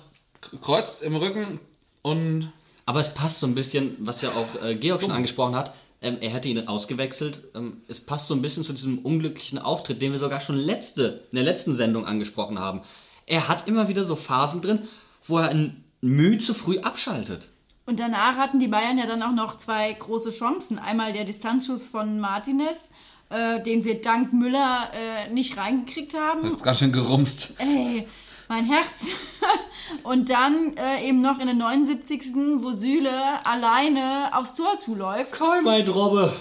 kreuzt 0.62 1.02
im 1.02 1.16
Rücken 1.16 1.61
und 2.02 2.50
Aber 2.86 3.00
es 3.00 3.14
passt 3.14 3.40
so 3.40 3.46
ein 3.46 3.54
bisschen, 3.54 3.96
was 4.00 4.22
ja 4.22 4.30
auch 4.30 4.62
äh, 4.62 4.74
Georg 4.74 5.02
schon 5.02 5.10
angesprochen 5.10 5.56
hat. 5.56 5.74
Ähm, 6.02 6.18
er 6.20 6.30
hätte 6.30 6.48
ihn 6.48 6.68
ausgewechselt. 6.68 7.42
Ähm, 7.54 7.82
es 7.88 8.04
passt 8.04 8.28
so 8.28 8.34
ein 8.34 8.42
bisschen 8.42 8.62
zu 8.62 8.72
diesem 8.72 8.98
unglücklichen 8.98 9.58
Auftritt, 9.58 10.02
den 10.02 10.12
wir 10.12 10.18
sogar 10.18 10.40
schon 10.40 10.56
letzte, 10.56 11.24
in 11.30 11.36
der 11.36 11.44
letzten 11.44 11.74
Sendung 11.74 12.06
angesprochen 12.06 12.58
haben. 12.58 12.82
Er 13.26 13.48
hat 13.48 13.66
immer 13.68 13.88
wieder 13.88 14.04
so 14.04 14.16
Phasen 14.16 14.60
drin, 14.60 14.80
wo 15.22 15.38
er 15.38 15.48
ein 15.48 15.84
Mühe 16.02 16.38
zu 16.38 16.52
früh 16.52 16.78
abschaltet. 16.78 17.48
Und 17.86 18.00
danach 18.00 18.36
hatten 18.36 18.60
die 18.60 18.68
Bayern 18.68 18.98
ja 18.98 19.06
dann 19.06 19.22
auch 19.22 19.32
noch 19.32 19.58
zwei 19.58 19.92
große 19.92 20.30
Chancen. 20.30 20.78
Einmal 20.78 21.12
der 21.12 21.24
Distanzschuss 21.24 21.86
von 21.86 22.18
Martinez, 22.20 22.90
äh, 23.30 23.62
den 23.62 23.84
wir 23.84 24.00
dank 24.00 24.32
Müller 24.32 24.90
äh, 24.92 25.32
nicht 25.32 25.56
reingekriegt 25.56 26.14
haben. 26.14 26.50
hat's 26.50 26.62
ganz 26.62 26.78
schön 26.78 26.92
gerumst. 26.92 27.56
Ey, 27.58 28.06
mein 28.48 28.64
Herz. 28.64 29.14
Und 30.02 30.30
dann 30.30 30.76
äh, 30.76 31.07
eben 31.09 31.20
noch 31.20 31.38
in 31.38 31.46
der 31.46 31.54
79. 31.54 32.35
wo 32.59 32.72
Süle 32.72 33.11
alleine 33.44 34.30
aufs 34.33 34.54
Tor 34.54 34.78
zuläuft. 34.78 35.33
Kein 35.33 35.66
Robbe. 35.66 36.33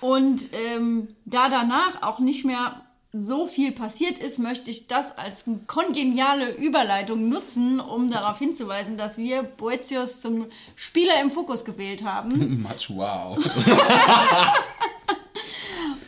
Und 0.00 0.40
ähm, 0.52 1.08
da 1.24 1.48
danach 1.48 2.02
auch 2.02 2.20
nicht 2.20 2.44
mehr 2.44 2.82
so 3.12 3.46
viel 3.46 3.72
passiert 3.72 4.18
ist, 4.18 4.38
möchte 4.38 4.70
ich 4.70 4.86
das 4.86 5.16
als 5.16 5.44
kongeniale 5.66 6.54
Überleitung 6.54 7.28
nutzen, 7.28 7.80
um 7.80 8.10
darauf 8.10 8.38
hinzuweisen, 8.38 8.98
dass 8.98 9.16
wir 9.16 9.42
Boetius 9.42 10.20
zum 10.20 10.46
Spieler 10.76 11.20
im 11.22 11.30
Fokus 11.30 11.64
gewählt 11.64 12.04
haben. 12.04 12.62
Much 12.62 12.90
wow. 12.90 13.38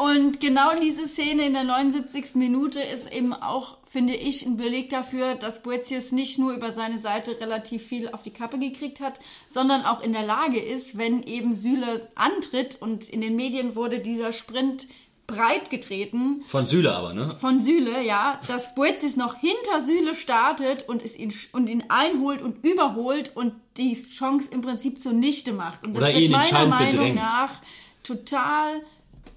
Und 0.00 0.40
genau 0.40 0.70
diese 0.80 1.06
Szene 1.06 1.44
in 1.44 1.52
der 1.52 1.64
79. 1.64 2.36
Minute 2.36 2.80
ist 2.80 3.12
eben 3.12 3.34
auch, 3.34 3.76
finde 3.86 4.14
ich, 4.14 4.46
ein 4.46 4.56
Beleg 4.56 4.88
dafür, 4.88 5.34
dass 5.34 5.62
Boetius 5.62 6.12
nicht 6.12 6.38
nur 6.38 6.54
über 6.54 6.72
seine 6.72 6.98
Seite 6.98 7.38
relativ 7.38 7.82
viel 7.82 8.08
auf 8.08 8.22
die 8.22 8.30
Kappe 8.30 8.58
gekriegt 8.58 9.00
hat, 9.00 9.20
sondern 9.46 9.84
auch 9.84 10.02
in 10.02 10.14
der 10.14 10.22
Lage 10.22 10.58
ist, 10.58 10.96
wenn 10.96 11.22
eben 11.24 11.54
Süle 11.54 12.08
antritt 12.14 12.78
und 12.80 13.10
in 13.10 13.20
den 13.20 13.36
Medien 13.36 13.74
wurde 13.74 13.98
dieser 13.98 14.32
Sprint 14.32 14.86
breit 15.26 15.68
getreten, 15.68 16.42
Von 16.46 16.66
Süle 16.66 16.94
aber, 16.94 17.12
ne? 17.12 17.28
von 17.38 17.60
Süle, 17.60 18.02
ja, 18.02 18.40
dass 18.48 18.74
Boetius 18.74 19.16
noch 19.16 19.36
hinter 19.36 19.82
Süle 19.82 20.14
startet 20.14 20.88
und, 20.88 21.04
es 21.04 21.14
ihn, 21.14 21.30
und 21.52 21.68
ihn 21.68 21.84
einholt 21.90 22.40
und 22.40 22.64
überholt 22.64 23.36
und 23.36 23.52
die 23.76 23.92
Chance 23.92 24.50
im 24.50 24.62
Prinzip 24.62 24.98
zunichte 24.98 25.52
macht. 25.52 25.84
Und 25.84 25.92
das 25.92 26.08
Oder 26.08 26.18
wird 26.18 26.30
meiner 26.30 26.66
Meinung 26.68 26.90
bedrängt. 26.90 27.16
nach 27.16 27.60
total 28.02 28.80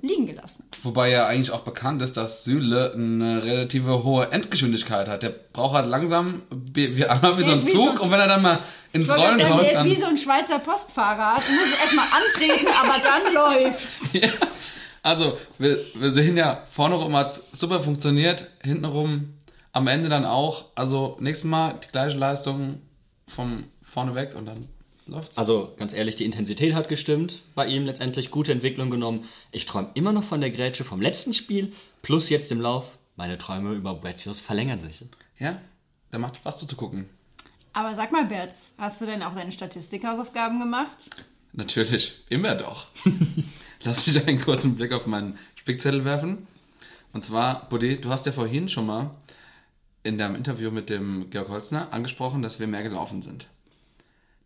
liegen 0.03 0.27
gelassen. 0.27 0.65
Wobei 0.83 1.09
ja 1.09 1.25
eigentlich 1.27 1.51
auch 1.51 1.61
bekannt 1.61 2.01
ist, 2.01 2.17
dass 2.17 2.43
Süle 2.43 2.91
eine 2.93 3.43
relative 3.43 4.03
hohe 4.03 4.31
Endgeschwindigkeit 4.31 5.07
hat. 5.07 5.23
Der 5.23 5.29
braucht 5.29 5.75
halt 5.75 5.87
langsam 5.87 6.43
wie, 6.51 7.05
einmal 7.05 7.37
wie 7.37 7.43
so 7.43 7.53
ein 7.53 7.61
Zug 7.61 7.97
so- 7.97 8.03
und 8.03 8.11
wenn 8.11 8.19
er 8.19 8.27
dann 8.27 8.41
mal 8.41 8.59
ins 8.91 9.09
Rollen 9.09 9.39
sagen, 9.39 9.49
kommt, 9.49 9.63
der 9.63 9.71
ist 9.71 9.85
wie 9.85 9.95
so 9.95 10.07
ein 10.07 10.17
Schweizer 10.17 10.59
Postfahrrad. 10.59 11.41
Du 11.47 11.53
musst 11.53 11.79
erstmal 11.79 12.05
antreten, 12.05 12.67
aber 12.81 13.01
dann 13.01 13.33
läuft's. 13.33 14.09
Ja. 14.13 14.29
Also, 15.01 15.37
wir, 15.57 15.77
wir 15.95 16.11
sehen 16.11 16.37
ja, 16.37 16.63
vorne 16.69 16.95
rum 16.95 17.13
hat's 17.15 17.47
super 17.51 17.81
funktioniert, 17.81 18.49
hintenrum 18.61 19.33
am 19.73 19.87
Ende 19.87 20.07
dann 20.07 20.23
auch. 20.23 20.67
Also, 20.75 21.17
nächstes 21.19 21.49
Mal 21.49 21.77
die 21.83 21.89
gleiche 21.89 22.17
Leistung 22.17 22.81
vom 23.27 23.65
vorne 23.81 24.15
weg 24.15 24.33
und 24.35 24.45
dann 24.45 24.57
läuft's. 25.07 25.37
Also 25.37 25.73
ganz 25.77 25.93
ehrlich, 25.93 26.15
die 26.15 26.25
Intensität 26.25 26.73
hat 26.73 26.89
gestimmt 26.89 27.41
bei 27.55 27.67
ihm 27.67 27.85
letztendlich, 27.85 28.31
gute 28.31 28.51
Entwicklung 28.51 28.89
genommen. 28.89 29.23
Ich 29.51 29.65
träume 29.65 29.89
immer 29.93 30.11
noch 30.11 30.23
von 30.23 30.41
der 30.41 30.51
Grätsche 30.51 30.83
vom 30.83 31.01
letzten 31.01 31.33
Spiel, 31.33 31.73
plus 32.01 32.29
jetzt 32.29 32.51
im 32.51 32.61
Lauf. 32.61 32.97
Meine 33.15 33.37
Träume 33.37 33.73
über 33.73 33.95
Boetius 33.95 34.39
verlängern 34.39 34.79
sich. 34.79 35.03
Ja, 35.37 35.61
da 36.11 36.19
macht 36.19 36.37
Spaß 36.37 36.57
zuzugucken. 36.57 37.09
Aber 37.73 37.95
sag 37.95 38.11
mal, 38.11 38.25
Berz, 38.25 38.73
hast 38.77 39.01
du 39.01 39.05
denn 39.05 39.23
auch 39.23 39.35
deine 39.35 39.51
Statistikaufgaben 39.51 40.59
gemacht? 40.59 41.09
Natürlich, 41.53 42.23
immer 42.29 42.55
doch. 42.55 42.87
Lass 43.83 44.07
mich 44.07 44.27
einen 44.27 44.41
kurzen 44.41 44.75
Blick 44.75 44.91
auf 44.91 45.07
meinen 45.07 45.37
Spickzettel 45.55 46.05
werfen. 46.05 46.47
Und 47.13 47.23
zwar, 47.23 47.67
Buddy, 47.69 48.01
du 48.01 48.09
hast 48.09 48.25
ja 48.25 48.31
vorhin 48.31 48.67
schon 48.67 48.87
mal 48.87 49.11
in 50.03 50.17
deinem 50.17 50.35
Interview 50.35 50.71
mit 50.71 50.89
dem 50.89 51.29
Georg 51.29 51.49
Holzner 51.49 51.93
angesprochen, 51.93 52.41
dass 52.41 52.59
wir 52.59 52.67
mehr 52.67 52.83
gelaufen 52.83 53.21
sind. 53.21 53.47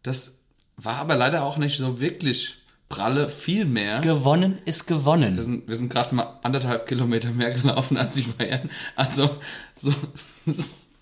Das 0.03 0.36
war 0.77 0.95
aber 0.95 1.15
leider 1.15 1.43
auch 1.43 1.57
nicht 1.57 1.77
so 1.77 1.99
wirklich 1.99 2.55
pralle, 2.87 3.29
viel 3.29 3.65
mehr. 3.65 4.01
Gewonnen 4.01 4.59
ist 4.65 4.87
gewonnen. 4.87 5.35
Wir 5.35 5.43
sind, 5.43 5.67
wir 5.67 5.75
sind 5.75 5.91
gerade 5.91 6.15
mal 6.15 6.39
anderthalb 6.43 6.87
Kilometer 6.87 7.31
mehr 7.31 7.51
gelaufen 7.51 7.97
als 7.97 8.13
die 8.13 8.21
Bayern. 8.21 8.69
Also 8.95 9.29
so, 9.75 9.93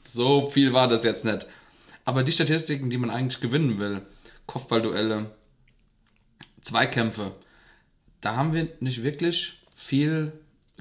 so 0.03 0.49
viel 0.49 0.73
war 0.73 0.87
das 0.87 1.03
jetzt 1.03 1.25
nicht. 1.25 1.45
Aber 2.05 2.23
die 2.23 2.31
Statistiken, 2.31 2.89
die 2.89 2.97
man 2.97 3.09
eigentlich 3.09 3.41
gewinnen 3.41 3.79
will, 3.79 4.03
Kopfballduelle, 4.45 5.31
Zweikämpfe, 6.61 7.33
da 8.21 8.35
haben 8.35 8.53
wir 8.53 8.69
nicht 8.79 9.03
wirklich 9.03 9.59
viel 9.75 10.31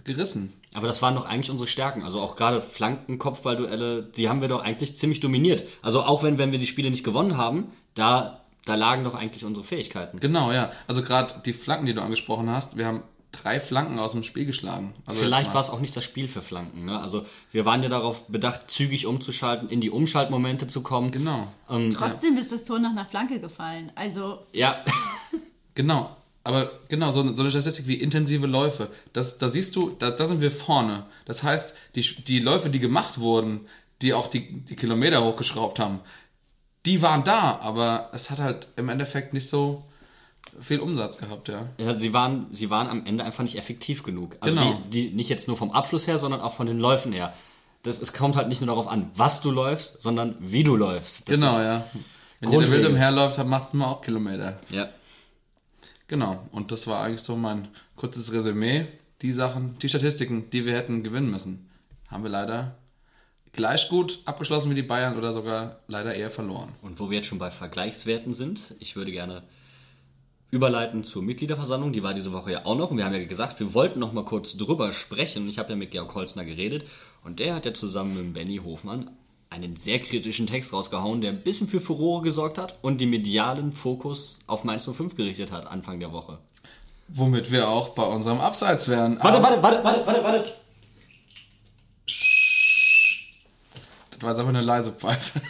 gerissen. 0.04 0.52
Aber 0.74 0.87
das 0.87 1.02
waren 1.02 1.14
doch 1.14 1.26
eigentlich 1.26 1.50
unsere 1.50 1.68
Stärken. 1.68 2.02
Also 2.02 2.20
auch 2.20 2.37
gerade 2.37 2.61
Flanken, 2.61 3.18
Kopfballduelle, 3.18 4.02
die 4.02 4.28
haben 4.28 4.40
wir 4.40 4.48
doch 4.48 4.62
eigentlich 4.62 4.96
ziemlich 4.96 5.20
dominiert. 5.20 5.64
Also 5.83 6.02
auch 6.02 6.22
wenn, 6.22 6.38
wenn 6.38 6.52
wir 6.52 6.59
die 6.59 6.66
Spiele 6.66 6.90
nicht 6.90 7.04
gewonnen 7.04 7.37
haben, 7.37 7.72
da, 7.94 8.43
da 8.66 8.74
lagen 8.74 9.05
doch 9.05 9.14
eigentlich 9.14 9.44
unsere 9.44 9.64
Fähigkeiten. 9.64 10.20
Genau, 10.20 10.53
ja. 10.53 10.70
Also 10.87 11.03
gerade 11.03 11.35
die 11.44 11.53
Flanken, 11.53 11.87
die 11.87 11.94
du 11.94 12.03
angesprochen 12.03 12.48
hast, 12.50 12.77
wir 12.77 12.87
haben 12.87 13.03
drei 13.33 13.59
Flanken 13.59 13.98
aus 13.98 14.12
dem 14.12 14.22
Spiel 14.22 14.46
geschlagen. 14.46 14.94
Also 15.07 15.20
Vielleicht 15.20 15.53
war 15.53 15.61
es 15.61 15.68
auch 15.70 15.81
nicht 15.81 15.96
das 15.96 16.05
Spiel 16.05 16.29
für 16.29 16.40
Flanken. 16.40 16.85
Ne? 16.85 16.98
Also 17.00 17.24
wir 17.50 17.64
waren 17.64 17.83
ja 17.83 17.88
darauf 17.88 18.29
bedacht, 18.29 18.70
zügig 18.70 19.07
umzuschalten, 19.07 19.68
in 19.70 19.81
die 19.81 19.90
Umschaltmomente 19.90 20.68
zu 20.68 20.83
kommen. 20.83 21.11
Genau, 21.11 21.48
Und, 21.66 21.90
Trotzdem 21.94 22.37
ist 22.37 22.53
das 22.53 22.64
Tor 22.64 22.79
nach 22.79 22.90
einer 22.92 23.05
Flanke 23.05 23.40
gefallen. 23.40 23.90
Also 23.96 24.38
ja, 24.53 24.74
genau. 25.74 26.14
Aber 26.46 26.70
genau, 26.88 27.11
so, 27.11 27.20
eine- 27.20 27.35
so 27.35 27.42
eine 27.42 27.50
Statistik 27.50 27.87
wie 27.87 27.94
intensive 27.94 28.46
Läufe, 28.46 28.88
das, 29.14 29.38
da 29.38 29.48
siehst 29.48 29.74
du, 29.77 29.90
da, 29.98 30.11
da 30.11 30.27
sind 30.27 30.42
wir 30.42 30.50
vorne. 30.50 31.07
Das 31.24 31.42
heißt, 31.42 31.77
die, 31.94 32.03
die 32.03 32.38
Läufe, 32.40 32.68
die 32.68 32.81
gemacht 32.81 33.18
wurden, 33.18 33.66
die 34.03 34.12
auch 34.12 34.29
die, 34.29 34.61
die 34.61 34.77
Kilometer 34.77 35.24
hochgeschraubt 35.24 35.79
haben, 35.79 36.00
die 36.87 37.03
waren 37.03 37.25
da, 37.25 37.59
aber 37.61 38.11
es 38.12 38.31
hat 38.31 38.38
halt 38.38 38.68
im 38.77 38.88
Endeffekt 38.88 39.33
nicht 39.33 39.49
so 39.49 39.83
viel 40.61 40.81
Umsatz 40.81 41.18
gehabt, 41.18 41.49
ja. 41.49 41.66
ja 41.79 41.97
sie, 41.97 42.12
waren, 42.12 42.47
sie 42.53 42.70
waren 42.70 42.88
am 42.88 43.05
Ende 43.07 43.25
einfach 43.25 43.42
nicht 43.42 43.59
effektiv 43.59 44.03
genug. 44.03 44.37
Also 44.40 44.59
Genau. 44.59 44.79
die, 44.90 45.09
die 45.09 45.14
nicht 45.16 45.29
jetzt 45.29 45.49
nur 45.49 45.57
vom 45.57 45.73
Abschluss 45.73 46.07
her, 46.07 46.18
sondern 46.18 46.40
auch 46.40 46.53
von 46.53 46.66
den 46.66 46.79
Läufen 46.79 47.12
her. 47.12 47.35
Das, 47.83 48.01
es 48.01 48.12
kommt 48.12 48.37
halt 48.37 48.49
nicht 48.49 48.61
nur 48.61 48.68
darauf 48.68 48.87
an, 48.88 49.11
was 49.14 49.40
du 49.40 49.51
läufst, 49.51 50.01
sondern 50.03 50.37
wie 50.38 50.64
du 50.64 50.77
läufst. 50.77 51.29
Das 51.29 51.35
Genau, 51.37 51.61
ja. 51.61 51.85
Wenn 52.40 52.51
jeder 52.51 52.70
wild 52.70 52.87
umherläuft, 52.87 53.38
dann 53.38 53.49
macht 53.49 53.75
man 53.75 53.88
auch 53.88 54.01
Kilometer. 54.01 54.59
ja. 54.70 54.88
Genau, 56.07 56.47
und 56.53 56.70
das 56.70 56.87
war 56.87 57.03
eigentlich 57.03 57.23
so 57.23 57.35
mein 57.35 57.66
kurzes 57.97 58.31
Resümee. 58.33 58.87
Die 59.23 59.33
Sachen, 59.33 59.79
die 59.79 59.88
Statistiken, 59.88 60.51
die 60.51 60.66
wir 60.66 60.75
hätten 60.77 61.03
gewinnen 61.03 61.31
müssen, 61.31 61.70
haben 62.09 62.23
wir 62.23 62.31
leider 62.31 62.77
gleich 63.54 63.88
gut 63.88 64.18
abgeschlossen 64.26 64.70
wie 64.70 64.74
die 64.74 64.82
Bayern 64.82 65.16
oder 65.16 65.32
sogar 65.32 65.80
leider 65.88 66.14
eher 66.14 66.30
verloren. 66.30 66.74
Und 66.82 67.00
wo 67.00 67.10
wir 67.10 67.16
jetzt 67.18 67.28
schon 67.28 67.38
bei 67.38 67.50
Vergleichswerten 67.50 68.34
sind, 68.34 68.74
ich 68.80 68.96
würde 68.96 69.12
gerne 69.12 69.42
überleiten 70.50 71.02
zur 71.02 71.22
Mitgliederversammlung. 71.22 71.92
Die 71.92 72.02
war 72.02 72.14
diese 72.14 72.32
Woche 72.32 72.52
ja 72.52 72.64
auch 72.64 72.76
noch. 72.76 72.90
Und 72.90 72.98
wir 72.98 73.04
haben 73.04 73.14
ja 73.14 73.24
gesagt, 73.24 73.58
wir 73.58 73.74
wollten 73.74 73.98
noch 73.98 74.12
mal 74.12 74.24
kurz 74.24 74.56
drüber 74.56 74.92
sprechen. 74.92 75.48
Ich 75.48 75.58
habe 75.58 75.70
ja 75.70 75.76
mit 75.76 75.90
Georg 75.90 76.14
Holzner 76.14 76.44
geredet. 76.44 76.84
Und 77.24 77.40
der 77.40 77.54
hat 77.54 77.66
ja 77.66 77.74
zusammen 77.74 78.16
mit 78.16 78.34
Benny 78.34 78.58
Hofmann 78.58 79.10
einen 79.50 79.76
sehr 79.76 79.98
kritischen 80.00 80.46
Text 80.46 80.72
rausgehauen, 80.72 81.20
der 81.20 81.30
ein 81.30 81.42
bisschen 81.42 81.68
für 81.68 81.80
Furore 81.80 82.22
gesorgt 82.22 82.58
hat 82.58 82.76
und 82.82 83.00
den 83.00 83.10
medialen 83.10 83.72
Fokus 83.72 84.40
auf 84.46 84.64
Mainz 84.64 84.88
05 84.90 85.14
gerichtet 85.14 85.52
hat 85.52 85.66
Anfang 85.66 86.00
der 86.00 86.12
Woche. 86.12 86.38
Womit 87.08 87.52
wir 87.52 87.68
auch 87.68 87.90
bei 87.90 88.04
unserem 88.04 88.40
Abseits 88.40 88.88
wären. 88.88 89.18
Warte, 89.22 89.42
warte, 89.42 89.62
warte, 89.62 89.84
warte, 89.84 90.06
warte, 90.06 90.24
warte. 90.24 90.52
War 94.24 94.32
jetzt 94.32 94.40
aber 94.40 94.48
eine 94.50 94.60
leise 94.60 94.92
Pfeife. 94.92 95.40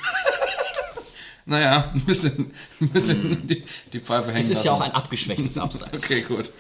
naja, 1.47 1.91
ein 1.95 2.05
bisschen, 2.05 2.53
ein 2.81 2.89
bisschen 2.89 3.47
die, 3.47 3.65
die 3.93 4.01
Pfeife 4.01 4.33
hängen 4.33 4.45
Es 4.45 4.51
ist 4.51 4.65
ja 4.65 4.73
auch 4.73 4.81
lassen. 4.81 4.93
ein 4.93 4.97
abgeschwächtes 4.97 5.59
Abseits. 5.59 5.93
Okay, 6.11 6.23
gut. 6.23 6.51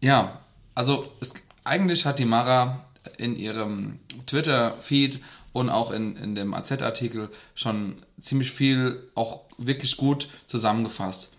Ja, 0.00 0.40
also 0.74 1.10
es, 1.20 1.34
eigentlich 1.64 2.04
hat 2.06 2.18
die 2.18 2.24
Mara 2.24 2.84
in 3.16 3.36
ihrem 3.36 3.98
Twitter-Feed 4.26 5.20
und 5.52 5.70
auch 5.70 5.92
in, 5.92 6.16
in 6.16 6.34
dem 6.34 6.52
AZ-Artikel 6.52 7.30
schon 7.54 7.96
ziemlich 8.20 8.50
viel 8.50 9.10
auch 9.14 9.42
wirklich 9.56 9.96
gut 9.96 10.28
zusammengefasst. 10.46 11.34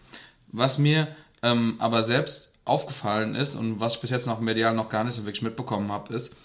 Was 0.47 0.77
mir 0.77 1.07
ähm, 1.41 1.75
aber 1.79 2.01
selbst 2.03 2.51
aufgefallen 2.63 3.35
ist 3.35 3.55
und 3.55 3.79
was 3.79 3.95
ich 3.95 4.01
bis 4.01 4.09
jetzt 4.09 4.25
noch 4.25 4.39
medial 4.39 4.73
noch 4.73 4.89
gar 4.89 5.03
nicht 5.03 5.15
so 5.15 5.25
wirklich 5.25 5.43
mitbekommen 5.43 5.91
habe, 5.91 6.13
ist, 6.13 6.35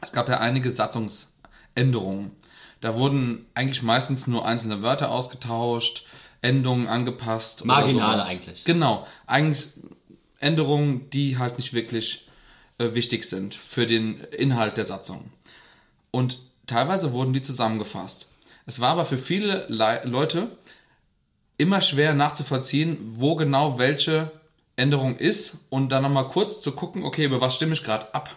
es 0.00 0.12
gab 0.12 0.28
ja 0.28 0.38
einige 0.38 0.70
Satzungsänderungen. 1.74 2.32
Da 2.80 2.96
wurden 2.96 3.46
eigentlich 3.54 3.82
meistens 3.82 4.26
nur 4.26 4.46
einzelne 4.46 4.82
Wörter 4.82 5.10
ausgetauscht, 5.10 6.04
Endungen 6.42 6.86
angepasst. 6.86 7.64
Marginale 7.64 8.24
eigentlich. 8.24 8.64
Genau. 8.64 9.06
Eigentlich 9.26 9.68
Änderungen, 10.38 11.08
die 11.10 11.38
halt 11.38 11.56
nicht 11.56 11.72
wirklich 11.72 12.26
äh, 12.78 12.94
wichtig 12.94 13.24
sind 13.24 13.54
für 13.54 13.86
den 13.86 14.20
Inhalt 14.20 14.76
der 14.76 14.84
Satzung. 14.84 15.30
Und 16.10 16.38
teilweise 16.66 17.12
wurden 17.12 17.32
die 17.32 17.40
zusammengefasst. 17.42 18.28
Es 18.66 18.80
war 18.80 18.90
aber 18.90 19.04
für 19.04 19.18
viele 19.18 19.66
Le 19.68 20.02
Leute 20.04 20.48
immer 21.56 21.80
schwer 21.80 22.14
nachzuvollziehen, 22.14 22.98
wo 23.16 23.36
genau 23.36 23.78
welche 23.78 24.30
Änderung 24.76 25.16
ist 25.16 25.66
und 25.70 25.90
dann 25.90 26.02
nochmal 26.02 26.28
kurz 26.28 26.60
zu 26.60 26.72
gucken, 26.72 27.04
okay, 27.04 27.24
über 27.24 27.40
was 27.40 27.54
stimme 27.54 27.72
ich 27.72 27.84
gerade 27.84 28.12
ab. 28.12 28.36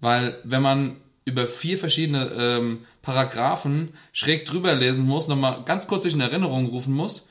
Weil 0.00 0.38
wenn 0.44 0.62
man 0.62 0.96
über 1.28 1.46
vier 1.46 1.78
verschiedene 1.78 2.30
ähm, 2.38 2.78
Paragraphen 3.02 3.92
schräg 4.12 4.46
drüber 4.46 4.74
lesen 4.74 5.04
muss, 5.06 5.28
nochmal 5.28 5.62
ganz 5.64 5.86
kurz 5.86 6.04
sich 6.04 6.14
in 6.14 6.20
Erinnerung 6.20 6.66
rufen 6.66 6.94
muss, 6.94 7.28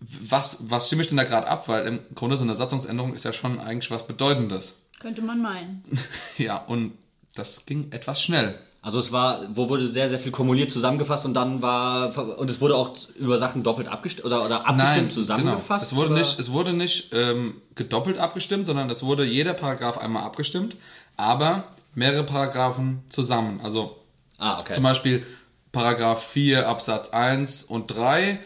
was, 0.00 0.70
was 0.70 0.86
stimme 0.86 1.02
ich 1.02 1.08
denn 1.08 1.18
da 1.18 1.24
gerade 1.24 1.46
ab? 1.46 1.68
Weil 1.68 1.86
im 1.86 2.00
Grunde 2.14 2.36
so 2.36 2.44
eine 2.44 2.54
Satzungsänderung 2.54 3.14
ist 3.14 3.24
ja 3.24 3.32
schon 3.32 3.58
eigentlich 3.58 3.90
was 3.90 4.06
Bedeutendes. 4.06 4.86
könnte 5.00 5.22
man 5.22 5.40
meinen. 5.40 5.82
Ja, 6.38 6.56
und 6.56 6.92
das 7.34 7.66
ging 7.66 7.90
etwas 7.90 8.22
schnell. 8.22 8.58
Also 8.80 8.98
es 8.98 9.12
war, 9.12 9.40
wo 9.50 9.70
wurde 9.70 9.88
sehr, 9.88 10.10
sehr 10.10 10.18
viel 10.18 10.32
kumuliert 10.32 10.70
zusammengefasst 10.70 11.24
und 11.24 11.32
dann 11.34 11.62
war, 11.62 12.38
und 12.38 12.50
es 12.50 12.60
wurde 12.60 12.76
auch 12.76 12.94
über 13.18 13.38
Sachen 13.38 13.62
doppelt 13.62 13.88
abgestimmt 13.88 14.26
oder, 14.26 14.44
oder 14.44 14.66
abgestimmt 14.66 15.12
zusammengefasst. 15.12 15.68
Genau. 15.68 15.82
Es 15.82 15.96
wurde 15.96 16.10
oder? 16.10 16.18
nicht, 16.18 16.38
es 16.38 16.52
wurde 16.52 16.72
nicht 16.74 17.12
ähm, 17.12 17.54
gedoppelt 17.74 18.18
abgestimmt, 18.18 18.66
sondern 18.66 18.90
es 18.90 19.02
wurde 19.02 19.24
jeder 19.24 19.54
Paragraph 19.54 19.96
einmal 19.96 20.24
abgestimmt, 20.24 20.76
aber 21.16 21.64
mehrere 21.94 22.24
Paragraphen 22.24 23.02
zusammen. 23.08 23.60
Also 23.62 23.96
Ah, 24.38 24.58
okay. 24.60 24.72
zum 24.72 24.82
Beispiel 24.82 25.24
Paragraph 25.72 26.22
4 26.24 26.68
Absatz 26.68 27.10
1 27.10 27.64
und 27.64 27.86
3 27.88 28.38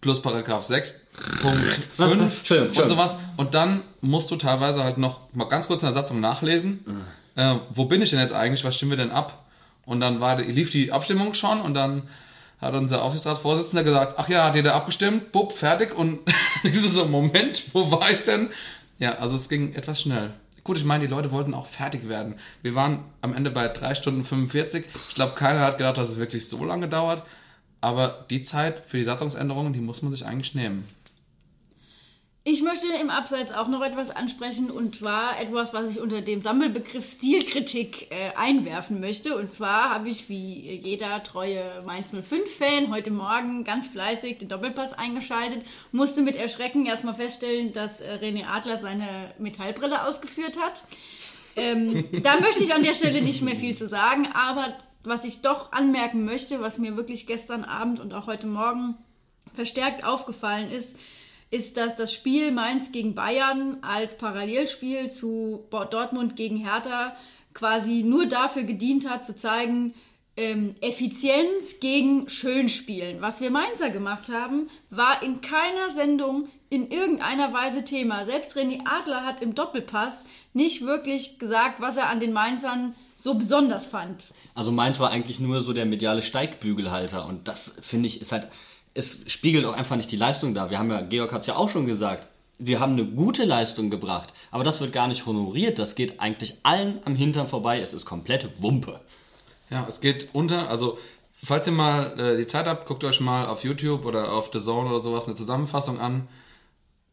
plus 0.00 0.22
Paragraph 0.22 0.62
6 0.64 0.94
Punkt 1.42 1.58
5 1.96 2.38
Entschuldigung, 2.38 2.82
und 2.82 2.88
sowas. 2.88 3.18
Und 3.36 3.54
dann 3.54 3.80
musst 4.00 4.30
du 4.30 4.36
teilweise 4.36 4.84
halt 4.84 4.98
noch 4.98 5.20
mal 5.34 5.46
ganz 5.46 5.66
kurz 5.66 5.82
in 5.82 5.86
der 5.86 5.92
Satzung 5.92 6.20
nachlesen, 6.20 6.80
Mhm. 6.86 7.04
äh, 7.42 7.54
wo 7.70 7.86
bin 7.86 8.00
ich 8.02 8.10
denn 8.10 8.20
jetzt 8.20 8.32
eigentlich, 8.34 8.64
was 8.64 8.76
stimmen 8.76 8.92
wir 8.92 8.96
denn 8.98 9.10
ab? 9.10 9.44
Und 9.84 10.00
dann 10.00 10.20
war, 10.20 10.38
lief 10.40 10.70
die 10.70 10.92
Abstimmung 10.92 11.34
schon 11.34 11.60
und 11.60 11.74
dann 11.74 12.02
hat 12.60 12.74
unser 12.74 13.02
Aufsichtsratsvorsitzender 13.02 13.84
gesagt, 13.84 14.14
ach 14.18 14.28
ja, 14.28 14.44
hat 14.44 14.54
jeder 14.56 14.74
abgestimmt, 14.74 15.32
bupp, 15.32 15.52
fertig 15.52 15.96
und 15.96 16.18
ich 16.62 16.78
so, 16.80 17.06
Moment, 17.06 17.64
wo 17.72 17.90
war 17.90 18.10
ich 18.10 18.22
denn? 18.22 18.50
Ja, 18.98 19.12
also 19.14 19.36
es 19.36 19.48
ging 19.48 19.74
etwas 19.74 20.02
schnell. 20.02 20.30
Gut, 20.68 20.76
ich 20.76 20.84
meine, 20.84 21.06
die 21.06 21.10
Leute 21.10 21.30
wollten 21.30 21.54
auch 21.54 21.64
fertig 21.64 22.10
werden. 22.10 22.34
Wir 22.60 22.74
waren 22.74 23.02
am 23.22 23.32
Ende 23.32 23.50
bei 23.50 23.68
3 23.68 23.94
Stunden 23.94 24.22
45. 24.22 24.84
Ich 24.84 25.14
glaube, 25.14 25.32
keiner 25.34 25.60
hat 25.60 25.78
gedacht, 25.78 25.96
dass 25.96 26.10
es 26.10 26.18
wirklich 26.18 26.46
so 26.46 26.62
lange 26.62 26.88
dauert. 26.88 27.22
Aber 27.80 28.26
die 28.28 28.42
Zeit 28.42 28.78
für 28.78 28.98
die 28.98 29.04
Satzungsänderungen, 29.04 29.72
die 29.72 29.80
muss 29.80 30.02
man 30.02 30.12
sich 30.12 30.26
eigentlich 30.26 30.54
nehmen. 30.54 30.86
Ich 32.50 32.62
möchte 32.62 32.86
im 33.02 33.10
Abseits 33.10 33.52
auch 33.52 33.68
noch 33.68 33.82
etwas 33.82 34.08
ansprechen 34.10 34.70
und 34.70 34.96
zwar 34.96 35.38
etwas, 35.38 35.74
was 35.74 35.90
ich 35.90 36.00
unter 36.00 36.22
dem 36.22 36.40
Sammelbegriff 36.40 37.04
Stilkritik 37.04 38.10
äh, 38.10 38.34
einwerfen 38.38 39.00
möchte. 39.00 39.36
Und 39.36 39.52
zwar 39.52 39.90
habe 39.90 40.08
ich 40.08 40.30
wie 40.30 40.80
jeder 40.82 41.22
treue 41.22 41.62
Mainz 41.84 42.14
05-Fan 42.14 42.90
heute 42.90 43.10
Morgen 43.10 43.64
ganz 43.64 43.88
fleißig 43.88 44.38
den 44.38 44.48
Doppelpass 44.48 44.94
eingeschaltet, 44.94 45.60
musste 45.92 46.22
mit 46.22 46.36
Erschrecken 46.36 46.86
erstmal 46.86 47.12
feststellen, 47.12 47.74
dass 47.74 48.00
äh, 48.00 48.14
René 48.14 48.46
Adler 48.46 48.80
seine 48.80 49.34
Metallbrille 49.38 50.06
ausgeführt 50.06 50.58
hat. 50.58 50.80
Ähm, 51.54 52.06
da 52.22 52.40
möchte 52.40 52.64
ich 52.64 52.72
an 52.72 52.82
der 52.82 52.94
Stelle 52.94 53.20
nicht 53.20 53.42
mehr 53.42 53.56
viel 53.56 53.76
zu 53.76 53.86
sagen, 53.86 54.26
aber 54.32 54.72
was 55.04 55.26
ich 55.26 55.42
doch 55.42 55.70
anmerken 55.72 56.24
möchte, 56.24 56.62
was 56.62 56.78
mir 56.78 56.96
wirklich 56.96 57.26
gestern 57.26 57.64
Abend 57.64 58.00
und 58.00 58.14
auch 58.14 58.26
heute 58.26 58.46
Morgen 58.46 58.94
verstärkt 59.54 60.06
aufgefallen 60.06 60.70
ist, 60.70 60.96
ist, 61.50 61.76
dass 61.76 61.96
das 61.96 62.12
Spiel 62.12 62.52
Mainz 62.52 62.92
gegen 62.92 63.14
Bayern 63.14 63.78
als 63.82 64.18
Parallelspiel 64.18 65.10
zu 65.10 65.66
Dortmund 65.70 66.36
gegen 66.36 66.56
Hertha 66.56 67.16
quasi 67.54 68.02
nur 68.04 68.26
dafür 68.26 68.64
gedient 68.64 69.08
hat, 69.08 69.24
zu 69.24 69.34
zeigen, 69.34 69.94
ähm, 70.36 70.76
Effizienz 70.80 71.80
gegen 71.80 72.28
Schönspielen. 72.28 73.20
Was 73.20 73.40
wir 73.40 73.50
Mainzer 73.50 73.90
gemacht 73.90 74.28
haben, 74.32 74.70
war 74.90 75.22
in 75.22 75.40
keiner 75.40 75.90
Sendung 75.92 76.48
in 76.70 76.90
irgendeiner 76.90 77.52
Weise 77.52 77.84
Thema. 77.84 78.24
Selbst 78.24 78.56
René 78.56 78.80
Adler 78.86 79.24
hat 79.24 79.40
im 79.40 79.54
Doppelpass 79.54 80.26
nicht 80.52 80.82
wirklich 80.82 81.38
gesagt, 81.38 81.80
was 81.80 81.96
er 81.96 82.08
an 82.08 82.20
den 82.20 82.32
Mainzern 82.32 82.94
so 83.16 83.34
besonders 83.34 83.88
fand. 83.88 84.28
Also 84.54 84.70
Mainz 84.70 85.00
war 85.00 85.10
eigentlich 85.10 85.40
nur 85.40 85.60
so 85.60 85.72
der 85.72 85.86
mediale 85.86 86.22
Steigbügelhalter 86.22 87.26
und 87.26 87.48
das 87.48 87.78
finde 87.80 88.06
ich 88.06 88.20
ist 88.20 88.30
halt, 88.30 88.48
es 88.94 89.20
spiegelt 89.26 89.64
auch 89.64 89.72
einfach 89.72 89.96
nicht 89.96 90.10
die 90.10 90.16
Leistung 90.16 90.54
da. 90.54 90.70
Wir 90.70 90.78
haben 90.78 90.90
ja, 90.90 91.00
Georg 91.00 91.32
hat 91.32 91.42
es 91.42 91.46
ja 91.46 91.56
auch 91.56 91.68
schon 91.68 91.86
gesagt, 91.86 92.28
wir 92.58 92.80
haben 92.80 92.94
eine 92.94 93.06
gute 93.06 93.44
Leistung 93.44 93.88
gebracht, 93.88 94.32
aber 94.50 94.64
das 94.64 94.80
wird 94.80 94.92
gar 94.92 95.06
nicht 95.06 95.26
honoriert. 95.26 95.78
Das 95.78 95.94
geht 95.94 96.20
eigentlich 96.20 96.58
allen 96.64 97.00
am 97.04 97.14
Hintern 97.14 97.46
vorbei. 97.46 97.80
Es 97.80 97.94
ist 97.94 98.04
komplette 98.04 98.50
Wumpe. 98.58 99.00
Ja, 99.70 99.86
es 99.88 100.00
geht 100.00 100.30
unter, 100.32 100.68
also 100.68 100.98
falls 101.42 101.66
ihr 101.66 101.72
mal 101.72 102.18
äh, 102.18 102.36
die 102.36 102.46
Zeit 102.46 102.66
habt, 102.66 102.86
guckt 102.86 103.04
euch 103.04 103.20
mal 103.20 103.46
auf 103.46 103.64
YouTube 103.64 104.04
oder 104.04 104.32
auf 104.32 104.50
The 104.52 104.58
Zone 104.58 104.90
oder 104.90 105.00
sowas 105.00 105.26
eine 105.26 105.36
Zusammenfassung 105.36 106.00
an. 106.00 106.26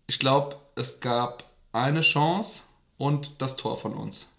Ich 0.08 0.20
glaube, 0.20 0.56
es 0.76 1.00
gab 1.00 1.44
eine 1.74 2.02
Chance 2.02 2.64
und 2.98 3.34
das 3.40 3.58
Tor 3.58 3.78
von 3.78 3.94
uns. 3.94 4.32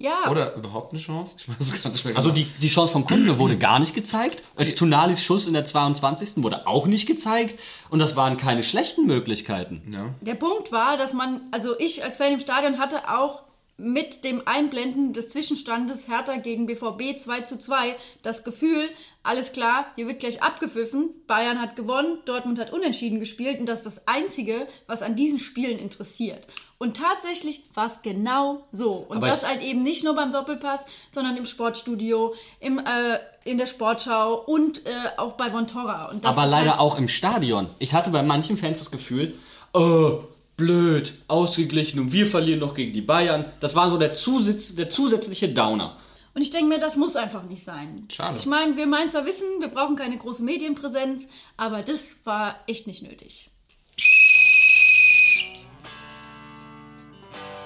Ja, 0.00 0.30
Oder 0.30 0.54
überhaupt 0.54 0.92
eine 0.92 1.02
Chance? 1.02 1.36
Ich 1.40 1.48
weiß 1.48 1.56
es 1.58 1.82
gar 1.82 1.90
nicht 1.90 2.04
mehr 2.04 2.16
Also 2.16 2.32
genau. 2.32 2.36
die, 2.40 2.60
die 2.62 2.68
Chance 2.68 2.92
von 2.92 3.04
Kunde 3.04 3.36
wurde 3.38 3.58
gar 3.58 3.80
nicht 3.80 3.94
gezeigt. 3.96 4.44
Als 4.54 4.76
Tunalis 4.76 5.24
Schuss 5.24 5.48
in 5.48 5.54
der 5.54 5.64
22. 5.64 6.44
wurde 6.44 6.68
auch 6.68 6.86
nicht 6.86 7.06
gezeigt. 7.06 7.58
Und 7.90 7.98
das 7.98 8.14
waren 8.14 8.36
keine 8.36 8.62
schlechten 8.62 9.06
Möglichkeiten. 9.06 9.82
ja. 9.92 10.14
Der 10.20 10.36
Punkt 10.36 10.70
war, 10.70 10.96
dass 10.96 11.14
man, 11.14 11.40
also 11.50 11.76
ich 11.80 12.04
als 12.04 12.16
Fan 12.16 12.32
im 12.32 12.40
Stadion 12.40 12.78
hatte 12.78 13.10
auch 13.10 13.42
mit 13.76 14.24
dem 14.24 14.42
Einblenden 14.44 15.12
des 15.12 15.28
Zwischenstandes 15.30 16.08
Hertha 16.08 16.36
gegen 16.36 16.66
BVB 16.66 17.18
2 17.18 17.40
zu 17.42 17.58
2 17.58 17.94
das 18.22 18.42
Gefühl, 18.42 18.88
alles 19.22 19.52
klar, 19.52 19.86
hier 19.94 20.08
wird 20.08 20.18
gleich 20.18 20.42
abgepfiffen, 20.42 21.10
Bayern 21.28 21.60
hat 21.60 21.76
gewonnen, 21.76 22.18
Dortmund 22.24 22.58
hat 22.58 22.72
unentschieden 22.72 23.20
gespielt 23.20 23.60
und 23.60 23.66
das 23.66 23.78
ist 23.78 23.86
das 23.86 24.08
Einzige, 24.08 24.66
was 24.88 25.02
an 25.02 25.14
diesen 25.14 25.38
Spielen 25.38 25.78
interessiert. 25.78 26.48
Und 26.80 26.96
tatsächlich 26.96 27.64
war 27.74 27.86
es 27.86 28.02
genau 28.02 28.62
so. 28.70 28.92
Und 29.08 29.16
Aber 29.16 29.26
das 29.26 29.46
halt 29.46 29.62
eben 29.62 29.82
nicht 29.82 30.04
nur 30.04 30.14
beim 30.14 30.30
Doppelpass, 30.30 30.84
sondern 31.10 31.36
im 31.36 31.44
Sportstudio, 31.44 32.34
im, 32.60 32.78
äh, 32.78 33.18
in 33.44 33.58
der 33.58 33.66
Sportschau 33.66 34.44
und 34.46 34.86
äh, 34.86 34.90
auch 35.16 35.32
bei 35.32 35.50
Von 35.50 35.66
Torra. 35.66 36.08
Und 36.10 36.24
das 36.24 36.36
Aber 36.36 36.46
leider 36.46 36.72
halt, 36.72 36.80
auch 36.80 36.96
im 36.96 37.08
Stadion. 37.08 37.68
Ich 37.80 37.94
hatte 37.94 38.10
bei 38.10 38.22
manchen 38.22 38.56
Fans 38.56 38.78
das 38.78 38.92
Gefühl, 38.92 39.34
oh, 39.72 40.20
blöd, 40.56 41.14
ausgeglichen 41.26 41.98
und 41.98 42.12
wir 42.12 42.26
verlieren 42.28 42.60
noch 42.60 42.74
gegen 42.74 42.92
die 42.92 43.00
Bayern. 43.00 43.44
Das 43.58 43.74
war 43.74 43.90
so 43.90 43.98
der, 43.98 44.14
Zusatz, 44.14 44.76
der 44.76 44.88
zusätzliche 44.88 45.48
Downer. 45.48 45.96
Und 46.34 46.42
ich 46.42 46.50
denke 46.50 46.68
mir, 46.68 46.78
das 46.78 46.96
muss 46.96 47.16
einfach 47.16 47.42
nicht 47.42 47.64
sein. 47.64 48.06
Schade. 48.12 48.36
Ich 48.36 48.46
meine, 48.46 48.76
wir 48.76 48.86
Mainzer 48.86 49.26
wissen, 49.26 49.46
wir 49.58 49.68
brauchen 49.68 49.96
keine 49.96 50.16
große 50.16 50.44
Medienpräsenz, 50.44 51.28
aber 51.56 51.82
das 51.82 52.18
war 52.24 52.54
echt 52.68 52.86
nicht 52.86 53.02
nötig. 53.02 53.50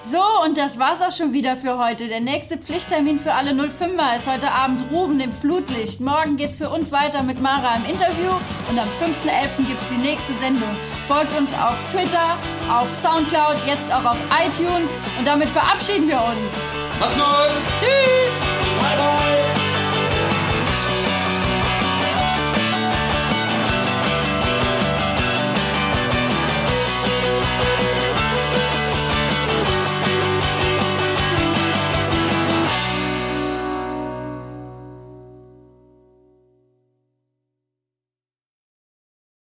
So, 0.05 0.21
und 0.43 0.57
das 0.57 0.79
war's 0.79 1.01
auch 1.01 1.13
schon 1.13 1.31
wieder 1.31 1.55
für 1.55 1.77
heute. 1.77 2.09
Der 2.09 2.19
nächste 2.19 2.57
Pflichttermin 2.57 3.17
für 3.17 3.33
alle 3.33 3.51
05er 3.51 4.17
ist 4.17 4.29
heute 4.29 4.51
Abend 4.51 4.83
Rufen 4.91 5.21
im 5.21 5.31
Flutlicht. 5.31 6.01
Morgen 6.01 6.35
geht's 6.35 6.57
für 6.57 6.69
uns 6.69 6.91
weiter 6.91 7.23
mit 7.23 7.41
Mara 7.41 7.77
im 7.77 7.85
Interview 7.85 8.31
und 8.69 8.77
am 8.77 8.87
5.11. 8.99 9.65
gibt's 9.65 9.89
die 9.89 9.97
nächste 9.97 10.33
Sendung. 10.41 10.75
Folgt 11.07 11.33
uns 11.39 11.53
auf 11.53 11.77
Twitter, 11.89 12.37
auf 12.69 12.93
Soundcloud, 12.93 13.55
jetzt 13.65 13.93
auch 13.93 14.03
auf 14.03 14.17
iTunes 14.45 14.93
und 15.17 15.25
damit 15.25 15.49
verabschieden 15.49 16.09
wir 16.09 16.17
uns. 16.17 16.69
Macht's 16.99 17.15
gut! 17.15 17.51
Tschüss! 17.79 19.42